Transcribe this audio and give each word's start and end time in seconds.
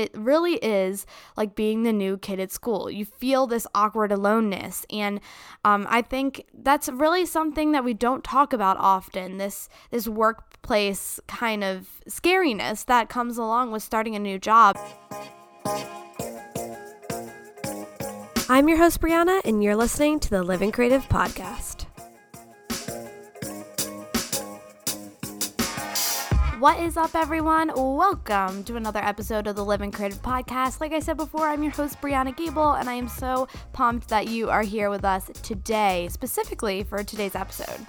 it 0.00 0.10
really 0.14 0.54
is 0.54 1.06
like 1.36 1.54
being 1.54 1.82
the 1.82 1.92
new 1.92 2.16
kid 2.16 2.40
at 2.40 2.50
school. 2.50 2.90
You 2.90 3.04
feel 3.04 3.46
this 3.46 3.66
awkward 3.74 4.10
aloneness. 4.10 4.86
And 4.90 5.20
um, 5.64 5.86
I 5.90 6.02
think 6.02 6.46
that's 6.54 6.88
really 6.88 7.26
something 7.26 7.72
that 7.72 7.84
we 7.84 7.94
don't 7.94 8.24
talk 8.24 8.52
about 8.52 8.76
often 8.78 9.38
this, 9.38 9.68
this 9.90 10.08
workplace 10.08 11.20
kind 11.28 11.62
of 11.62 11.88
scariness 12.08 12.84
that 12.86 13.08
comes 13.08 13.36
along 13.36 13.72
with 13.72 13.82
starting 13.82 14.16
a 14.16 14.18
new 14.18 14.38
job. 14.38 14.78
I'm 18.48 18.68
your 18.68 18.78
host, 18.78 19.00
Brianna, 19.00 19.40
and 19.44 19.62
you're 19.62 19.76
listening 19.76 20.18
to 20.20 20.30
the 20.30 20.42
Living 20.42 20.72
Creative 20.72 21.08
Podcast. 21.08 21.79
What 26.60 26.78
is 26.78 26.98
up, 26.98 27.14
everyone? 27.14 27.72
Welcome 27.74 28.64
to 28.64 28.76
another 28.76 29.00
episode 29.02 29.46
of 29.46 29.56
the 29.56 29.64
Living 29.64 29.90
Creative 29.90 30.20
Podcast. 30.20 30.78
Like 30.78 30.92
I 30.92 31.00
said 31.00 31.16
before, 31.16 31.48
I'm 31.48 31.62
your 31.62 31.72
host, 31.72 31.98
Brianna 32.02 32.36
Gable, 32.36 32.72
and 32.72 32.86
I 32.86 32.92
am 32.92 33.08
so 33.08 33.48
pumped 33.72 34.08
that 34.08 34.28
you 34.28 34.50
are 34.50 34.60
here 34.60 34.90
with 34.90 35.02
us 35.02 35.30
today, 35.42 36.08
specifically 36.12 36.82
for 36.82 37.02
today's 37.02 37.34
episode. 37.34 37.80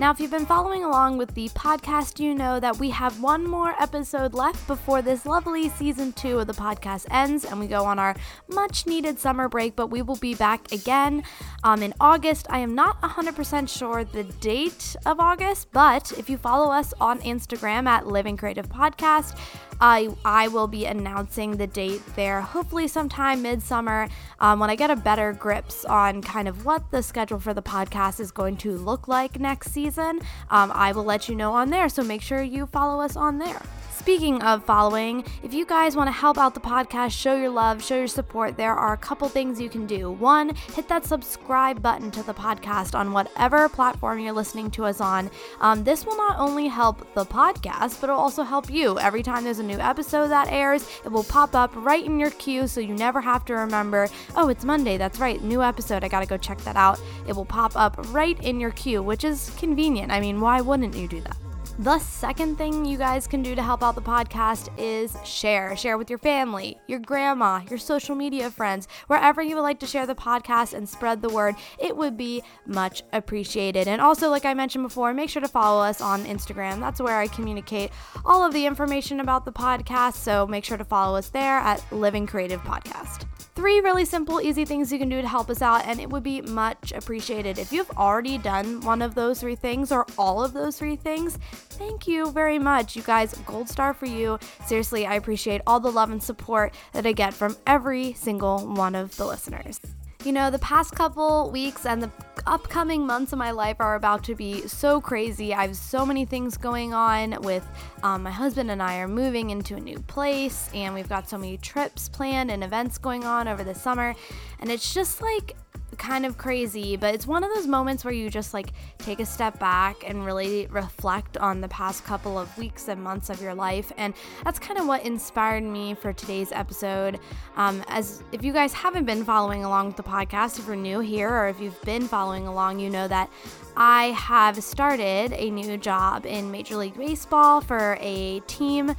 Now, 0.00 0.10
if 0.10 0.18
you've 0.18 0.30
been 0.30 0.46
following 0.46 0.82
along 0.82 1.18
with 1.18 1.34
the 1.34 1.50
podcast, 1.50 2.18
you 2.18 2.34
know 2.34 2.58
that 2.58 2.78
we 2.78 2.88
have 2.88 3.20
one 3.20 3.46
more 3.46 3.74
episode 3.78 4.32
left 4.32 4.66
before 4.66 5.02
this 5.02 5.26
lovely 5.26 5.68
season 5.68 6.14
two 6.14 6.38
of 6.38 6.46
the 6.46 6.54
podcast 6.54 7.04
ends 7.10 7.44
and 7.44 7.60
we 7.60 7.66
go 7.66 7.84
on 7.84 7.98
our 7.98 8.16
much 8.48 8.86
needed 8.86 9.18
summer 9.18 9.46
break. 9.46 9.76
But 9.76 9.88
we 9.88 10.00
will 10.00 10.16
be 10.16 10.34
back 10.34 10.72
again 10.72 11.22
um, 11.64 11.82
in 11.82 11.92
August. 12.00 12.46
I 12.48 12.60
am 12.60 12.74
not 12.74 12.98
100% 13.02 13.68
sure 13.68 14.04
the 14.04 14.24
date 14.24 14.96
of 15.04 15.20
August, 15.20 15.68
but 15.70 16.12
if 16.12 16.30
you 16.30 16.38
follow 16.38 16.72
us 16.72 16.94
on 16.98 17.18
Instagram 17.18 17.86
at 17.86 18.06
Living 18.06 18.38
Creative 18.38 18.70
Podcast, 18.70 19.36
I, 19.80 20.10
I 20.24 20.48
will 20.48 20.66
be 20.66 20.84
announcing 20.84 21.56
the 21.56 21.66
date 21.66 22.02
there, 22.16 22.40
hopefully 22.40 22.86
sometime 22.88 23.42
midsummer 23.42 24.08
um, 24.38 24.58
when 24.58 24.70
I 24.70 24.76
get 24.76 24.90
a 24.90 24.96
better 24.96 25.32
grips 25.32 25.84
on 25.84 26.22
kind 26.22 26.48
of 26.48 26.64
what 26.64 26.90
the 26.90 27.02
schedule 27.02 27.40
for 27.40 27.54
the 27.54 27.62
podcast 27.62 28.20
is 28.20 28.30
going 28.30 28.56
to 28.58 28.76
look 28.76 29.08
like 29.08 29.40
next 29.40 29.72
season. 29.72 30.20
Um, 30.50 30.70
I 30.74 30.92
will 30.92 31.04
let 31.04 31.28
you 31.28 31.34
know 31.34 31.52
on 31.54 31.70
there, 31.70 31.88
so 31.88 32.02
make 32.02 32.22
sure 32.22 32.42
you 32.42 32.66
follow 32.66 33.00
us 33.02 33.16
on 33.16 33.38
there. 33.38 33.62
Speaking 34.00 34.42
of 34.42 34.64
following, 34.64 35.22
if 35.42 35.52
you 35.52 35.66
guys 35.66 35.94
want 35.94 36.08
to 36.08 36.12
help 36.12 36.38
out 36.38 36.54
the 36.54 36.60
podcast, 36.60 37.10
show 37.10 37.36
your 37.36 37.50
love, 37.50 37.84
show 37.84 37.96
your 37.96 38.06
support, 38.06 38.56
there 38.56 38.74
are 38.74 38.94
a 38.94 38.96
couple 38.96 39.28
things 39.28 39.60
you 39.60 39.68
can 39.68 39.86
do. 39.86 40.10
One, 40.10 40.54
hit 40.74 40.88
that 40.88 41.04
subscribe 41.04 41.82
button 41.82 42.10
to 42.12 42.22
the 42.22 42.32
podcast 42.32 42.98
on 42.98 43.12
whatever 43.12 43.68
platform 43.68 44.18
you're 44.18 44.32
listening 44.32 44.70
to 44.70 44.86
us 44.86 45.02
on. 45.02 45.30
Um, 45.60 45.84
this 45.84 46.06
will 46.06 46.16
not 46.16 46.38
only 46.38 46.66
help 46.66 47.12
the 47.12 47.26
podcast, 47.26 48.00
but 48.00 48.04
it'll 48.08 48.16
also 48.16 48.42
help 48.42 48.70
you. 48.70 48.98
Every 48.98 49.22
time 49.22 49.44
there's 49.44 49.58
a 49.58 49.62
new 49.62 49.78
episode 49.78 50.28
that 50.28 50.48
airs, 50.48 50.88
it 51.04 51.12
will 51.12 51.24
pop 51.24 51.54
up 51.54 51.70
right 51.76 52.04
in 52.04 52.18
your 52.18 52.30
queue 52.30 52.66
so 52.68 52.80
you 52.80 52.94
never 52.94 53.20
have 53.20 53.44
to 53.44 53.54
remember, 53.54 54.08
oh, 54.34 54.48
it's 54.48 54.64
Monday. 54.64 54.96
That's 54.96 55.20
right, 55.20 55.42
new 55.42 55.62
episode. 55.62 56.04
I 56.04 56.08
got 56.08 56.20
to 56.20 56.26
go 56.26 56.38
check 56.38 56.56
that 56.62 56.76
out. 56.76 56.98
It 57.28 57.36
will 57.36 57.44
pop 57.44 57.72
up 57.76 57.96
right 58.14 58.42
in 58.42 58.60
your 58.60 58.70
queue, 58.70 59.02
which 59.02 59.24
is 59.24 59.52
convenient. 59.58 60.10
I 60.10 60.20
mean, 60.20 60.40
why 60.40 60.62
wouldn't 60.62 60.96
you 60.96 61.06
do 61.06 61.20
that? 61.20 61.36
The 61.80 61.98
second 61.98 62.58
thing 62.58 62.84
you 62.84 62.98
guys 62.98 63.26
can 63.26 63.42
do 63.42 63.54
to 63.54 63.62
help 63.62 63.82
out 63.82 63.94
the 63.94 64.02
podcast 64.02 64.68
is 64.76 65.16
share. 65.24 65.74
Share 65.78 65.96
with 65.96 66.10
your 66.10 66.18
family, 66.18 66.78
your 66.86 66.98
grandma, 66.98 67.62
your 67.70 67.78
social 67.78 68.14
media 68.14 68.50
friends, 68.50 68.86
wherever 69.06 69.40
you 69.40 69.56
would 69.56 69.62
like 69.62 69.80
to 69.80 69.86
share 69.86 70.04
the 70.04 70.14
podcast 70.14 70.74
and 70.74 70.86
spread 70.86 71.22
the 71.22 71.30
word. 71.30 71.54
It 71.78 71.96
would 71.96 72.18
be 72.18 72.42
much 72.66 73.02
appreciated. 73.14 73.88
And 73.88 74.02
also, 74.02 74.28
like 74.28 74.44
I 74.44 74.52
mentioned 74.52 74.84
before, 74.84 75.14
make 75.14 75.30
sure 75.30 75.40
to 75.40 75.48
follow 75.48 75.82
us 75.82 76.02
on 76.02 76.26
Instagram. 76.26 76.80
That's 76.80 77.00
where 77.00 77.16
I 77.16 77.28
communicate 77.28 77.92
all 78.26 78.44
of 78.44 78.52
the 78.52 78.66
information 78.66 79.18
about 79.18 79.46
the 79.46 79.52
podcast. 79.52 80.16
So 80.16 80.46
make 80.46 80.66
sure 80.66 80.76
to 80.76 80.84
follow 80.84 81.16
us 81.16 81.30
there 81.30 81.60
at 81.60 81.82
Living 81.90 82.26
Creative 82.26 82.60
Podcast 82.60 83.24
three 83.54 83.80
really 83.80 84.04
simple, 84.04 84.40
easy 84.40 84.64
things 84.64 84.92
you 84.92 84.98
can 84.98 85.08
do 85.08 85.20
to 85.20 85.28
help 85.28 85.50
us 85.50 85.62
out, 85.62 85.84
and 85.86 86.00
it 86.00 86.10
would 86.10 86.22
be 86.22 86.40
much 86.40 86.92
appreciated. 86.92 87.58
If 87.58 87.72
you've 87.72 87.90
already 87.92 88.38
done 88.38 88.80
one 88.80 89.02
of 89.02 89.14
those 89.14 89.40
three 89.40 89.56
things 89.56 89.92
or 89.92 90.06
all 90.16 90.42
of 90.42 90.52
those 90.52 90.78
three 90.78 90.96
things, 90.96 91.38
thank 91.70 92.06
you 92.06 92.30
very 92.30 92.58
much. 92.58 92.96
You 92.96 93.02
guys, 93.02 93.34
gold 93.46 93.68
star 93.68 93.94
for 93.94 94.06
you. 94.06 94.38
Seriously, 94.66 95.06
I 95.06 95.14
appreciate 95.14 95.62
all 95.66 95.80
the 95.80 95.92
love 95.92 96.10
and 96.10 96.22
support 96.22 96.74
that 96.92 97.06
I 97.06 97.12
get 97.12 97.34
from 97.34 97.56
every 97.66 98.12
single 98.14 98.66
one 98.66 98.94
of 98.94 99.16
the 99.16 99.26
listeners. 99.26 99.80
You 100.22 100.32
know, 100.32 100.50
the 100.50 100.58
past 100.58 100.94
couple 100.94 101.50
weeks 101.50 101.86
and 101.86 102.02
the 102.02 102.10
upcoming 102.46 103.06
months 103.06 103.32
of 103.32 103.38
my 103.38 103.52
life 103.52 103.76
are 103.80 103.94
about 103.94 104.22
to 104.24 104.34
be 104.34 104.68
so 104.68 105.00
crazy. 105.00 105.54
I 105.54 105.62
have 105.62 105.76
so 105.76 106.04
many 106.04 106.26
things 106.26 106.58
going 106.58 106.92
on 106.92 107.40
with 107.40 107.66
um, 108.02 108.24
my 108.24 108.30
husband 108.30 108.70
and 108.70 108.82
I 108.82 108.98
are 108.98 109.08
moving 109.08 109.48
into 109.48 109.76
a 109.76 109.80
new 109.80 109.98
place, 110.00 110.68
and 110.74 110.92
we've 110.94 111.08
got 111.08 111.26
so 111.26 111.38
many 111.38 111.56
trips 111.56 112.10
planned 112.10 112.50
and 112.50 112.62
events 112.62 112.98
going 112.98 113.24
on 113.24 113.48
over 113.48 113.64
the 113.64 113.74
summer. 113.74 114.14
And 114.58 114.70
it's 114.70 114.92
just 114.92 115.22
like 115.22 115.56
kind 116.00 116.24
of 116.24 116.38
crazy, 116.38 116.96
but 116.96 117.14
it's 117.14 117.26
one 117.26 117.44
of 117.44 117.50
those 117.54 117.66
moments 117.66 118.04
where 118.04 118.14
you 118.14 118.30
just 118.30 118.54
like 118.54 118.72
take 118.98 119.20
a 119.20 119.26
step 119.26 119.58
back 119.60 119.96
and 120.08 120.24
really 120.24 120.66
reflect 120.68 121.36
on 121.36 121.60
the 121.60 121.68
past 121.68 122.04
couple 122.04 122.38
of 122.38 122.56
weeks 122.56 122.88
and 122.88 123.00
months 123.02 123.28
of 123.28 123.40
your 123.40 123.54
life. 123.54 123.92
And 123.98 124.14
that's 124.42 124.58
kind 124.58 124.80
of 124.80 124.86
what 124.86 125.04
inspired 125.04 125.62
me 125.62 125.92
for 125.94 126.14
today's 126.14 126.52
episode. 126.52 127.20
Um, 127.56 127.84
as 127.88 128.22
if 128.32 128.42
you 128.42 128.52
guys 128.52 128.72
haven't 128.72 129.04
been 129.04 129.24
following 129.24 129.62
along 129.62 129.88
with 129.88 129.96
the 129.96 130.02
podcast, 130.02 130.58
if 130.58 130.66
you're 130.66 130.74
new 130.74 131.00
here 131.00 131.28
or 131.28 131.48
if 131.48 131.60
you've 131.60 131.80
been 131.82 132.08
following 132.08 132.46
along, 132.46 132.80
you 132.80 132.88
know 132.88 133.06
that 133.06 133.30
I 133.76 134.06
have 134.06 134.62
started 134.64 135.34
a 135.34 135.50
new 135.50 135.76
job 135.76 136.24
in 136.24 136.50
Major 136.50 136.76
League 136.76 136.96
Baseball 136.96 137.60
for 137.60 137.98
a 138.00 138.40
team 138.40 138.96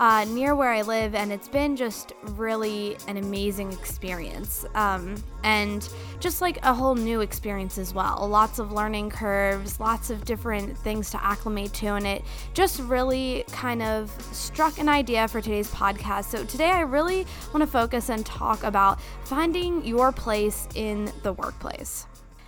uh, 0.00 0.24
near 0.30 0.54
where 0.54 0.70
I 0.70 0.80
live, 0.80 1.14
and 1.14 1.30
it's 1.30 1.46
been 1.46 1.76
just 1.76 2.14
really 2.22 2.96
an 3.06 3.18
amazing 3.18 3.70
experience. 3.70 4.64
Um, 4.74 5.22
and 5.44 5.86
just 6.20 6.40
like 6.40 6.58
a 6.64 6.72
whole 6.72 6.94
new 6.94 7.20
experience 7.20 7.76
as 7.76 7.92
well. 7.92 8.26
Lots 8.26 8.58
of 8.58 8.72
learning 8.72 9.10
curves, 9.10 9.78
lots 9.78 10.08
of 10.08 10.24
different 10.24 10.76
things 10.78 11.10
to 11.10 11.22
acclimate 11.22 11.74
to, 11.74 11.86
and 11.88 12.06
it 12.06 12.24
just 12.54 12.80
really 12.80 13.44
kind 13.52 13.82
of 13.82 14.10
struck 14.32 14.78
an 14.78 14.88
idea 14.88 15.28
for 15.28 15.42
today's 15.42 15.70
podcast. 15.70 16.24
So, 16.24 16.44
today 16.44 16.70
I 16.70 16.80
really 16.80 17.26
want 17.52 17.60
to 17.60 17.66
focus 17.66 18.08
and 18.08 18.24
talk 18.24 18.64
about 18.64 19.00
finding 19.24 19.84
your 19.84 20.12
place 20.12 20.66
in 20.74 21.12
the 21.22 21.34
workplace. 21.34 22.06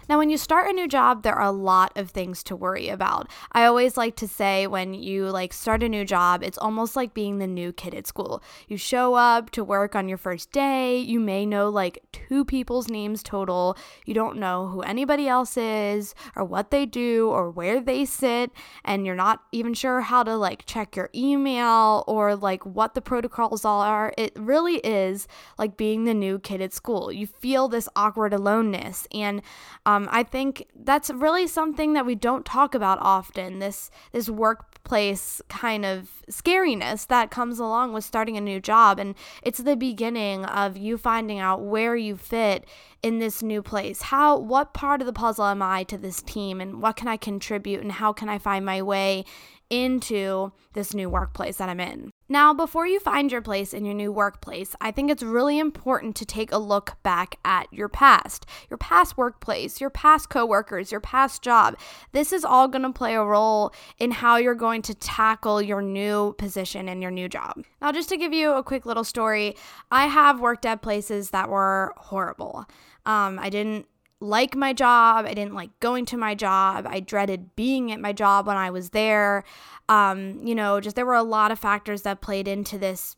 Now, 0.08 0.18
when 0.18 0.30
you 0.30 0.36
start 0.36 0.68
a 0.68 0.72
new 0.72 0.88
job, 0.88 1.22
there 1.22 1.34
are 1.34 1.46
a 1.46 1.52
lot 1.52 1.92
of 1.96 2.10
things 2.10 2.42
to 2.44 2.56
worry 2.56 2.88
about. 2.88 3.30
I 3.52 3.64
always 3.64 3.96
like 3.96 4.16
to 4.16 4.28
say 4.28 4.66
when 4.66 4.94
you 4.94 5.26
like 5.26 5.52
start 5.52 5.82
a 5.82 5.88
new 5.88 6.04
job, 6.04 6.42
it's 6.42 6.58
almost 6.58 6.96
like 6.96 7.14
being 7.14 7.38
the 7.38 7.46
new 7.46 7.72
kid 7.72 7.94
at 7.94 8.06
school. 8.06 8.42
You 8.66 8.76
show 8.76 9.14
up 9.14 9.50
to 9.50 9.62
work 9.62 9.94
on 9.94 10.08
your 10.08 10.18
first 10.18 10.50
day, 10.50 10.98
you 10.98 11.20
may 11.20 11.46
know 11.46 11.68
like 11.68 12.02
two 12.10 12.44
people's 12.44 12.88
names 12.88 13.22
total. 13.22 13.76
You 14.04 14.14
don't 14.14 14.38
know 14.38 14.66
who 14.66 14.82
anybody 14.82 15.28
else 15.28 15.56
is 15.56 16.14
or 16.34 16.44
what 16.44 16.72
they 16.72 16.84
do 16.84 17.28
or 17.28 17.50
where 17.50 17.80
they 17.80 18.04
sit, 18.04 18.50
and 18.84 19.06
you're 19.06 19.14
not 19.14 19.42
even 19.52 19.72
sure 19.72 20.00
how 20.00 20.24
to 20.24 20.36
like 20.36 20.66
check 20.66 20.96
your 20.96 21.10
email 21.14 22.02
or 22.08 22.34
like 22.34 22.66
what 22.66 22.94
the 22.94 23.00
protocols 23.00 23.64
all 23.64 23.80
are. 23.80 24.12
It 24.18 24.32
really 24.36 24.76
is 24.78 25.28
like 25.58 25.76
being 25.76 26.04
the 26.04 26.14
new 26.14 26.40
kid 26.40 26.60
at 26.60 26.72
school. 26.72 27.12
You 27.12 27.28
feel 27.28 27.68
this 27.68 27.88
awkward 27.94 28.34
aloneness 28.34 29.06
and 29.12 29.42
um 29.86 29.91
um, 29.92 30.08
I 30.10 30.22
think 30.22 30.66
that's 30.74 31.10
really 31.10 31.46
something 31.46 31.92
that 31.92 32.06
we 32.06 32.14
don't 32.14 32.44
talk 32.44 32.74
about 32.74 32.98
often. 33.00 33.58
This 33.58 33.90
this 34.12 34.28
workplace 34.28 35.42
kind 35.48 35.84
of 35.84 36.22
scariness 36.30 37.06
that 37.06 37.30
comes 37.30 37.58
along 37.58 37.92
with 37.92 38.04
starting 38.04 38.36
a 38.36 38.40
new 38.40 38.60
job, 38.60 38.98
and 38.98 39.14
it's 39.42 39.58
the 39.58 39.76
beginning 39.76 40.44
of 40.44 40.76
you 40.76 40.96
finding 40.98 41.38
out 41.38 41.62
where 41.62 41.96
you 41.96 42.16
fit 42.16 42.64
in 43.02 43.18
this 43.18 43.42
new 43.42 43.62
place. 43.62 44.02
How 44.02 44.38
what 44.38 44.74
part 44.74 45.00
of 45.00 45.06
the 45.06 45.12
puzzle 45.12 45.46
am 45.46 45.62
I 45.62 45.84
to 45.84 45.98
this 45.98 46.22
team, 46.22 46.60
and 46.60 46.80
what 46.82 46.96
can 46.96 47.08
I 47.08 47.16
contribute, 47.16 47.80
and 47.80 47.92
how 47.92 48.12
can 48.12 48.28
I 48.28 48.38
find 48.38 48.64
my 48.64 48.82
way 48.82 49.24
into 49.72 50.52
this 50.74 50.92
new 50.92 51.08
workplace 51.08 51.56
that 51.56 51.70
I'm 51.70 51.80
in. 51.80 52.10
Now, 52.32 52.54
before 52.54 52.86
you 52.86 52.98
find 52.98 53.30
your 53.30 53.42
place 53.42 53.74
in 53.74 53.84
your 53.84 53.94
new 53.94 54.10
workplace, 54.10 54.74
I 54.80 54.90
think 54.90 55.10
it's 55.10 55.22
really 55.22 55.58
important 55.58 56.16
to 56.16 56.24
take 56.24 56.50
a 56.50 56.56
look 56.56 56.96
back 57.02 57.38
at 57.44 57.70
your 57.70 57.90
past, 57.90 58.46
your 58.70 58.78
past 58.78 59.18
workplace, 59.18 59.82
your 59.82 59.90
past 59.90 60.30
coworkers, 60.30 60.90
your 60.90 61.00
past 61.02 61.42
job. 61.42 61.76
This 62.12 62.32
is 62.32 62.42
all 62.42 62.68
going 62.68 62.84
to 62.84 62.90
play 62.90 63.16
a 63.16 63.22
role 63.22 63.74
in 63.98 64.12
how 64.12 64.36
you're 64.36 64.54
going 64.54 64.80
to 64.80 64.94
tackle 64.94 65.60
your 65.60 65.82
new 65.82 66.32
position 66.38 66.88
and 66.88 67.02
your 67.02 67.10
new 67.10 67.28
job. 67.28 67.66
Now, 67.82 67.92
just 67.92 68.08
to 68.08 68.16
give 68.16 68.32
you 68.32 68.52
a 68.52 68.62
quick 68.62 68.86
little 68.86 69.04
story, 69.04 69.54
I 69.90 70.06
have 70.06 70.40
worked 70.40 70.64
at 70.64 70.80
places 70.80 71.32
that 71.32 71.50
were 71.50 71.92
horrible. 71.98 72.64
Um, 73.04 73.38
I 73.38 73.50
didn't 73.50 73.86
like 74.22 74.54
my 74.54 74.72
job. 74.72 75.26
I 75.26 75.34
didn't 75.34 75.54
like 75.54 75.78
going 75.80 76.06
to 76.06 76.16
my 76.16 76.34
job. 76.34 76.86
I 76.88 77.00
dreaded 77.00 77.56
being 77.56 77.90
at 77.90 78.00
my 78.00 78.12
job 78.12 78.46
when 78.46 78.56
I 78.56 78.70
was 78.70 78.90
there. 78.90 79.42
Um, 79.88 80.40
you 80.46 80.54
know, 80.54 80.80
just 80.80 80.94
there 80.94 81.04
were 81.04 81.14
a 81.14 81.24
lot 81.24 81.50
of 81.50 81.58
factors 81.58 82.02
that 82.02 82.20
played 82.20 82.46
into 82.46 82.78
this 82.78 83.16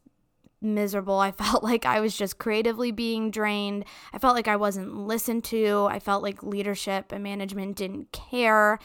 miserable. 0.62 1.18
I 1.18 1.30
felt 1.44 1.62
like 1.62 1.84
I 1.84 2.00
was 2.00 2.16
just 2.16 2.38
creatively 2.38 2.90
being 2.90 3.30
drained. 3.30 3.84
I 4.12 4.18
felt 4.18 4.34
like 4.34 4.48
I 4.48 4.56
wasn't 4.56 4.96
listened 4.96 5.44
to. 5.44 5.86
I 5.90 5.98
felt 5.98 6.22
like 6.22 6.42
leadership 6.42 7.12
and 7.12 7.22
management 7.22 7.76
didn't 7.76 8.10
care. 8.12 8.78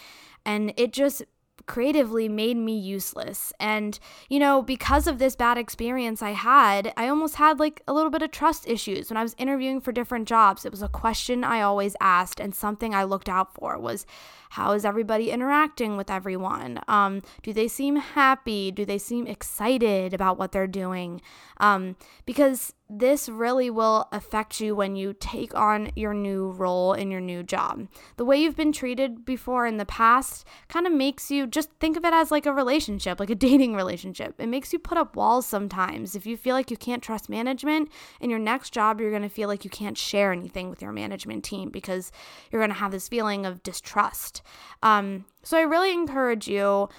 And 0.46 0.74
it 0.76 0.92
just 0.92 1.24
creatively 1.70 2.28
made 2.28 2.58
me 2.58 2.76
useless. 2.78 3.54
And, 3.60 4.00
you 4.28 4.40
know, 4.40 4.64
because 4.64 5.06
of 5.06 5.20
this 5.20 5.36
bad 5.36 5.58
experience 5.58 6.24
I 6.24 6.32
had, 6.32 6.92
I 6.98 7.08
almost 7.08 7.36
had 7.36 7.60
like 7.60 7.84
a 7.88 7.94
little 7.94 8.10
bit 8.10 8.24
of 8.24 8.32
trust 8.32 8.68
issues 8.68 9.10
when 9.10 9.18
I 9.18 9.22
was 9.22 9.36
interviewing 9.38 9.80
for 9.80 9.92
different 9.92 10.28
jobs. 10.28 10.66
It 10.66 10.72
was 10.72 10.82
a 10.82 10.90
question 10.90 11.44
I 11.44 11.62
always 11.62 11.96
asked 12.02 12.40
and 12.40 12.56
something 12.56 12.96
I 12.96 13.04
looked 13.04 13.30
out 13.30 13.54
for 13.54 13.78
was 13.78 14.08
how 14.50 14.72
is 14.72 14.84
everybody 14.84 15.30
interacting 15.30 15.96
with 15.96 16.10
everyone? 16.10 16.80
Um, 16.88 17.22
do 17.44 17.54
they 17.54 17.68
seem 17.68 17.98
happy? 17.98 18.72
Do 18.72 18.84
they 18.84 18.98
seem 18.98 19.28
excited 19.28 20.12
about 20.12 20.40
what 20.40 20.52
they're 20.52 20.66
doing? 20.66 21.22
Um, 21.60 21.96
because 22.26 22.74
this 22.90 23.30
really 23.30 23.70
will 23.70 24.08
affect 24.12 24.60
you 24.60 24.76
when 24.76 24.96
you 24.96 25.14
take 25.14 25.54
on 25.54 25.92
your 25.96 26.14
new 26.14 26.50
role 26.52 26.94
in 26.94 27.12
your 27.12 27.22
new 27.22 27.44
job. 27.44 27.88
The 28.18 28.26
way 28.26 28.38
you've 28.38 28.56
been 28.56 28.72
treated 28.72 29.24
before 29.26 29.68
in 29.68 29.78
the 29.78 29.86
past 29.86 30.46
kind 30.70 30.88
of 30.88 30.94
makes 30.94 31.30
you 31.30 31.46
just 31.46 31.70
think 31.80 31.96
of 31.96 32.04
it 32.04 32.14
as 32.14 32.32
like 32.32 32.48
a 32.48 32.54
relationship, 32.54 33.20
like 33.20 33.30
a 33.30 33.36
dating 33.36 33.76
relationship. 33.76 34.34
It 34.40 34.48
makes 34.48 34.74
you 34.74 34.80
put 34.80 34.98
up 34.98 35.16
walls 35.16 35.46
sometimes. 35.46 36.16
If 36.16 36.26
you 36.26 36.36
feel 36.36 36.56
like 36.56 36.72
you 36.72 36.78
can't 36.78 37.04
trust 37.04 37.30
management, 37.30 37.90
in 38.20 38.30
your 38.30 38.40
next 38.40 38.74
job, 38.74 39.00
you're 39.00 39.12
going 39.12 39.22
to 39.22 39.30
feel 39.30 39.48
like 39.48 39.64
you 39.64 39.70
can't 39.70 39.98
share 39.98 40.32
anything 40.32 40.70
with 40.70 40.82
your 40.82 40.92
management 40.92 41.44
team 41.44 41.70
because 41.70 42.12
you're 42.52 42.62
going 42.62 42.72
to 42.72 42.76
have 42.76 42.92
this 42.92 43.08
feeling 43.08 43.46
of 43.46 43.62
distrust. 43.62 44.42
Um, 44.82 45.26
so 45.44 45.58
I 45.58 45.62
really 45.62 45.94
encourage 45.94 46.48
you 46.48 46.90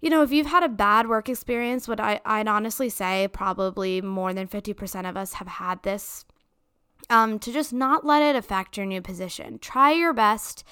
you 0.00 0.10
know, 0.10 0.22
if 0.22 0.32
you've 0.32 0.46
had 0.46 0.62
a 0.62 0.68
bad 0.68 1.08
work 1.08 1.28
experience, 1.28 1.86
what 1.86 2.00
I, 2.00 2.20
I'd 2.24 2.48
honestly 2.48 2.88
say 2.88 3.28
probably 3.32 4.00
more 4.00 4.32
than 4.32 4.48
50% 4.48 5.08
of 5.08 5.16
us 5.16 5.34
have 5.34 5.48
had 5.48 5.82
this, 5.82 6.24
um, 7.08 7.38
to 7.40 7.52
just 7.52 7.72
not 7.72 8.04
let 8.04 8.22
it 8.22 8.36
affect 8.36 8.76
your 8.76 8.86
new 8.86 9.02
position. 9.02 9.58
Try 9.58 9.92
your 9.92 10.12
best 10.12 10.64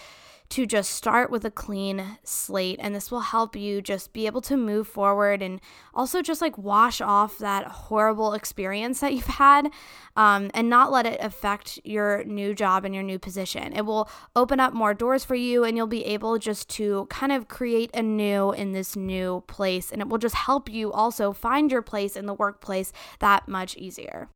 to 0.50 0.66
just 0.66 0.90
start 0.90 1.30
with 1.30 1.44
a 1.44 1.50
clean 1.50 2.18
slate 2.22 2.78
and 2.82 2.94
this 2.94 3.10
will 3.10 3.20
help 3.20 3.54
you 3.54 3.82
just 3.82 4.12
be 4.12 4.26
able 4.26 4.40
to 4.40 4.56
move 4.56 4.88
forward 4.88 5.42
and 5.42 5.60
also 5.92 6.22
just 6.22 6.40
like 6.40 6.56
wash 6.56 7.00
off 7.00 7.38
that 7.38 7.66
horrible 7.66 8.32
experience 8.32 9.00
that 9.00 9.12
you've 9.12 9.24
had 9.26 9.68
um, 10.16 10.50
and 10.54 10.70
not 10.70 10.90
let 10.90 11.04
it 11.04 11.20
affect 11.20 11.78
your 11.84 12.24
new 12.24 12.54
job 12.54 12.84
and 12.84 12.94
your 12.94 13.04
new 13.04 13.18
position. 13.18 13.72
It 13.74 13.84
will 13.84 14.08
open 14.34 14.58
up 14.58 14.72
more 14.72 14.94
doors 14.94 15.24
for 15.24 15.34
you 15.34 15.64
and 15.64 15.76
you'll 15.76 15.86
be 15.86 16.04
able 16.06 16.38
just 16.38 16.68
to 16.70 17.06
kind 17.10 17.32
of 17.32 17.48
create 17.48 17.90
a 17.92 18.02
new 18.02 18.52
in 18.52 18.72
this 18.72 18.96
new 18.96 19.44
place 19.46 19.92
and 19.92 20.00
it 20.00 20.08
will 20.08 20.18
just 20.18 20.34
help 20.34 20.70
you 20.70 20.92
also 20.92 21.32
find 21.32 21.70
your 21.70 21.82
place 21.82 22.16
in 22.16 22.26
the 22.26 22.34
workplace 22.34 22.92
that 23.18 23.48
much 23.48 23.76
easier 23.76 24.28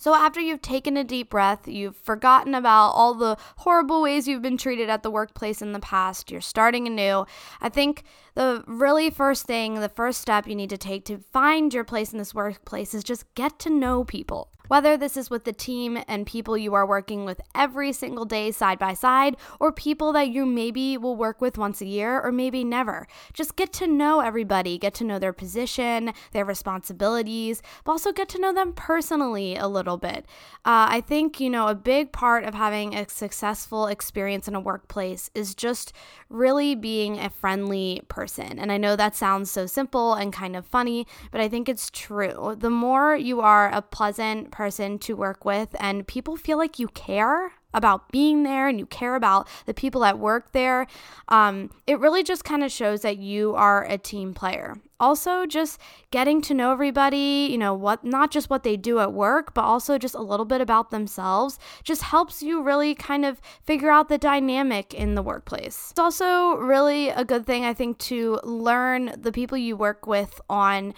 so, 0.00 0.14
after 0.14 0.40
you've 0.40 0.62
taken 0.62 0.96
a 0.96 1.04
deep 1.04 1.28
breath, 1.28 1.68
you've 1.68 1.94
forgotten 1.94 2.54
about 2.54 2.92
all 2.92 3.12
the 3.12 3.36
horrible 3.58 4.00
ways 4.00 4.26
you've 4.26 4.40
been 4.40 4.56
treated 4.56 4.88
at 4.88 5.02
the 5.02 5.10
workplace 5.10 5.60
in 5.60 5.74
the 5.74 5.78
past, 5.78 6.30
you're 6.30 6.40
starting 6.40 6.86
anew. 6.86 7.26
I 7.60 7.68
think 7.68 8.04
the 8.34 8.64
really 8.66 9.10
first 9.10 9.44
thing, 9.44 9.74
the 9.74 9.90
first 9.90 10.22
step 10.22 10.46
you 10.46 10.54
need 10.54 10.70
to 10.70 10.78
take 10.78 11.04
to 11.04 11.18
find 11.18 11.74
your 11.74 11.84
place 11.84 12.12
in 12.12 12.18
this 12.18 12.34
workplace 12.34 12.94
is 12.94 13.04
just 13.04 13.26
get 13.34 13.58
to 13.58 13.68
know 13.68 14.02
people. 14.02 14.50
Whether 14.70 14.96
this 14.96 15.16
is 15.16 15.30
with 15.30 15.42
the 15.42 15.52
team 15.52 15.98
and 16.06 16.24
people 16.24 16.56
you 16.56 16.74
are 16.74 16.86
working 16.86 17.24
with 17.24 17.40
every 17.56 17.92
single 17.92 18.24
day 18.24 18.52
side 18.52 18.78
by 18.78 18.94
side, 18.94 19.36
or 19.58 19.72
people 19.72 20.12
that 20.12 20.28
you 20.28 20.46
maybe 20.46 20.96
will 20.96 21.16
work 21.16 21.40
with 21.40 21.58
once 21.58 21.80
a 21.80 21.86
year 21.86 22.20
or 22.20 22.30
maybe 22.30 22.62
never. 22.62 23.08
Just 23.32 23.56
get 23.56 23.72
to 23.72 23.88
know 23.88 24.20
everybody, 24.20 24.78
get 24.78 24.94
to 24.94 25.04
know 25.04 25.18
their 25.18 25.32
position, 25.32 26.12
their 26.30 26.44
responsibilities, 26.44 27.62
but 27.82 27.90
also 27.90 28.12
get 28.12 28.28
to 28.28 28.40
know 28.40 28.54
them 28.54 28.72
personally 28.72 29.56
a 29.56 29.66
little 29.66 29.96
bit. 29.96 30.24
Uh, 30.64 30.86
I 30.88 31.00
think, 31.00 31.40
you 31.40 31.50
know, 31.50 31.66
a 31.66 31.74
big 31.74 32.12
part 32.12 32.44
of 32.44 32.54
having 32.54 32.94
a 32.94 33.08
successful 33.08 33.88
experience 33.88 34.46
in 34.46 34.54
a 34.54 34.60
workplace 34.60 35.30
is 35.34 35.56
just 35.56 35.92
really 36.28 36.76
being 36.76 37.18
a 37.18 37.28
friendly 37.28 38.02
person. 38.06 38.56
And 38.60 38.70
I 38.70 38.76
know 38.76 38.94
that 38.94 39.16
sounds 39.16 39.50
so 39.50 39.66
simple 39.66 40.14
and 40.14 40.32
kind 40.32 40.54
of 40.54 40.64
funny, 40.64 41.08
but 41.32 41.40
I 41.40 41.48
think 41.48 41.68
it's 41.68 41.90
true. 41.90 42.54
The 42.56 42.70
more 42.70 43.16
you 43.16 43.40
are 43.40 43.68
a 43.68 43.82
pleasant 43.82 44.52
person 44.60 44.98
to 44.98 45.16
work 45.16 45.42
with 45.46 45.74
and 45.80 46.06
people 46.06 46.36
feel 46.36 46.58
like 46.58 46.78
you 46.78 46.86
care 46.88 47.52
about 47.72 48.12
being 48.12 48.42
there 48.42 48.68
and 48.68 48.78
you 48.78 48.84
care 48.84 49.14
about 49.14 49.48
the 49.64 49.72
people 49.72 50.02
that 50.02 50.18
work 50.18 50.52
there, 50.52 50.86
um, 51.28 51.70
it 51.86 51.98
really 51.98 52.22
just 52.22 52.44
kind 52.44 52.62
of 52.62 52.70
shows 52.70 53.00
that 53.00 53.16
you 53.16 53.54
are 53.54 53.86
a 53.86 53.96
team 53.96 54.34
player. 54.34 54.76
Also, 54.98 55.46
just 55.46 55.80
getting 56.10 56.42
to 56.42 56.52
know 56.52 56.72
everybody, 56.72 57.48
you 57.50 57.56
know, 57.56 57.72
what 57.72 58.04
not 58.04 58.30
just 58.30 58.50
what 58.50 58.64
they 58.64 58.76
do 58.76 58.98
at 58.98 59.14
work, 59.14 59.54
but 59.54 59.62
also 59.62 59.96
just 59.96 60.14
a 60.14 60.20
little 60.20 60.44
bit 60.44 60.60
about 60.60 60.90
themselves, 60.90 61.58
just 61.82 62.02
helps 62.02 62.42
you 62.42 62.62
really 62.62 62.94
kind 62.94 63.24
of 63.24 63.40
figure 63.64 63.90
out 63.90 64.10
the 64.10 64.18
dynamic 64.18 64.92
in 64.92 65.14
the 65.14 65.22
workplace. 65.22 65.88
It's 65.92 65.98
also 65.98 66.56
really 66.56 67.08
a 67.08 67.24
good 67.24 67.46
thing, 67.46 67.64
I 67.64 67.72
think, 67.72 67.96
to 68.10 68.38
learn 68.44 69.14
the 69.16 69.32
people 69.32 69.56
you 69.56 69.74
work 69.74 70.06
with 70.06 70.38
on 70.50 70.92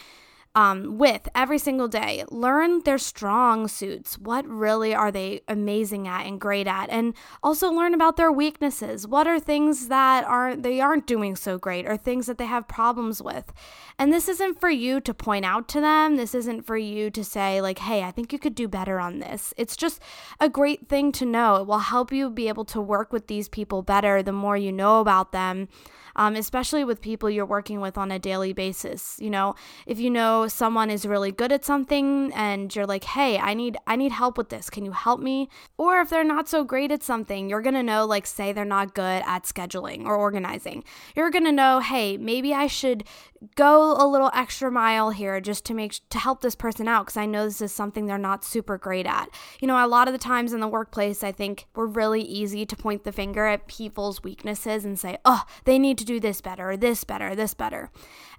um, 0.54 0.98
with 0.98 1.28
every 1.34 1.58
single 1.58 1.88
day. 1.88 2.24
Learn 2.30 2.82
their 2.82 2.98
strong 2.98 3.68
suits. 3.68 4.18
What 4.18 4.46
really 4.46 4.94
are 4.94 5.10
they 5.10 5.40
amazing 5.48 6.06
at 6.06 6.26
and 6.26 6.40
great 6.40 6.66
at? 6.66 6.90
And 6.90 7.14
also 7.42 7.70
learn 7.70 7.94
about 7.94 8.16
their 8.16 8.30
weaknesses. 8.30 9.06
What 9.06 9.26
are 9.26 9.40
things 9.40 9.88
that 9.88 10.24
aren't 10.24 10.62
they 10.62 10.80
aren't 10.80 11.06
doing 11.06 11.36
so 11.36 11.58
great 11.58 11.86
or 11.86 11.96
things 11.96 12.26
that 12.26 12.38
they 12.38 12.46
have 12.46 12.68
problems 12.68 13.22
with? 13.22 13.52
And 13.98 14.12
this 14.12 14.28
isn't 14.28 14.60
for 14.60 14.70
you 14.70 15.00
to 15.00 15.14
point 15.14 15.44
out 15.44 15.68
to 15.68 15.80
them. 15.80 16.16
This 16.16 16.34
isn't 16.34 16.66
for 16.66 16.76
you 16.76 17.10
to 17.10 17.24
say 17.24 17.60
like, 17.60 17.78
"Hey, 17.78 18.02
I 18.02 18.10
think 18.10 18.32
you 18.32 18.38
could 18.38 18.54
do 18.54 18.68
better 18.68 19.00
on 19.00 19.20
this." 19.20 19.54
It's 19.56 19.76
just 19.76 20.02
a 20.40 20.48
great 20.48 20.88
thing 20.88 21.12
to 21.12 21.24
know. 21.24 21.56
It 21.56 21.66
will 21.66 21.78
help 21.78 22.12
you 22.12 22.28
be 22.28 22.48
able 22.48 22.64
to 22.66 22.80
work 22.80 23.12
with 23.12 23.26
these 23.26 23.48
people 23.48 23.82
better 23.82 24.22
the 24.22 24.32
more 24.32 24.56
you 24.56 24.72
know 24.72 25.00
about 25.00 25.32
them 25.32 25.68
um, 26.16 26.36
especially 26.36 26.84
with 26.84 27.00
people 27.00 27.30
you're 27.30 27.46
working 27.46 27.80
with 27.80 27.96
on 27.98 28.10
a 28.10 28.18
daily 28.18 28.52
basis. 28.52 29.16
You 29.20 29.30
know, 29.30 29.54
if 29.86 29.98
you 29.98 30.10
know 30.10 30.48
someone 30.48 30.90
is 30.90 31.06
really 31.06 31.32
good 31.32 31.52
at 31.52 31.64
something 31.64 32.32
and 32.34 32.74
you're 32.74 32.86
like, 32.86 33.04
hey, 33.04 33.38
I 33.38 33.54
need 33.54 33.76
I 33.86 33.96
need 33.96 34.12
help 34.12 34.38
with 34.38 34.48
this. 34.48 34.70
Can 34.70 34.84
you 34.84 34.92
help 34.92 35.20
me? 35.20 35.48
Or 35.76 36.00
if 36.00 36.10
they're 36.10 36.24
not 36.24 36.48
so 36.48 36.64
great 36.64 36.90
at 36.90 37.02
something, 37.02 37.48
you're 37.48 37.62
gonna 37.62 37.82
know, 37.82 38.04
like, 38.04 38.26
say 38.26 38.52
they're 38.52 38.64
not 38.64 38.94
good 38.94 39.22
at 39.26 39.44
scheduling 39.44 40.04
or 40.04 40.16
organizing. 40.16 40.84
You're 41.16 41.30
gonna 41.30 41.52
know, 41.52 41.80
hey, 41.80 42.16
maybe 42.16 42.54
I 42.54 42.66
should 42.66 43.04
go 43.56 43.96
a 43.98 44.06
little 44.06 44.30
extra 44.32 44.70
mile 44.70 45.10
here 45.10 45.40
just 45.40 45.64
to 45.66 45.74
make 45.74 46.00
to 46.10 46.18
help 46.18 46.40
this 46.40 46.54
person 46.54 46.88
out 46.88 47.06
because 47.06 47.16
I 47.16 47.26
know 47.26 47.44
this 47.44 47.60
is 47.60 47.72
something 47.72 48.06
they're 48.06 48.18
not 48.18 48.44
super 48.44 48.78
great 48.78 49.06
at. 49.06 49.28
You 49.60 49.68
know, 49.68 49.84
a 49.84 49.88
lot 49.88 50.08
of 50.08 50.12
the 50.12 50.18
times 50.18 50.52
in 50.52 50.60
the 50.60 50.68
workplace, 50.68 51.24
I 51.24 51.32
think 51.32 51.66
we're 51.74 51.86
really 51.86 52.22
easy 52.22 52.64
to 52.64 52.76
point 52.76 53.04
the 53.04 53.12
finger 53.12 53.46
at 53.46 53.66
people's 53.66 54.22
weaknesses 54.22 54.84
and 54.84 54.98
say, 54.98 55.18
"Oh, 55.24 55.42
they 55.64 55.78
need 55.78 55.98
to 55.98 56.04
do 56.04 56.20
this 56.20 56.40
better, 56.40 56.76
this 56.76 57.04
better, 57.04 57.34
this 57.34 57.54
better." 57.54 57.90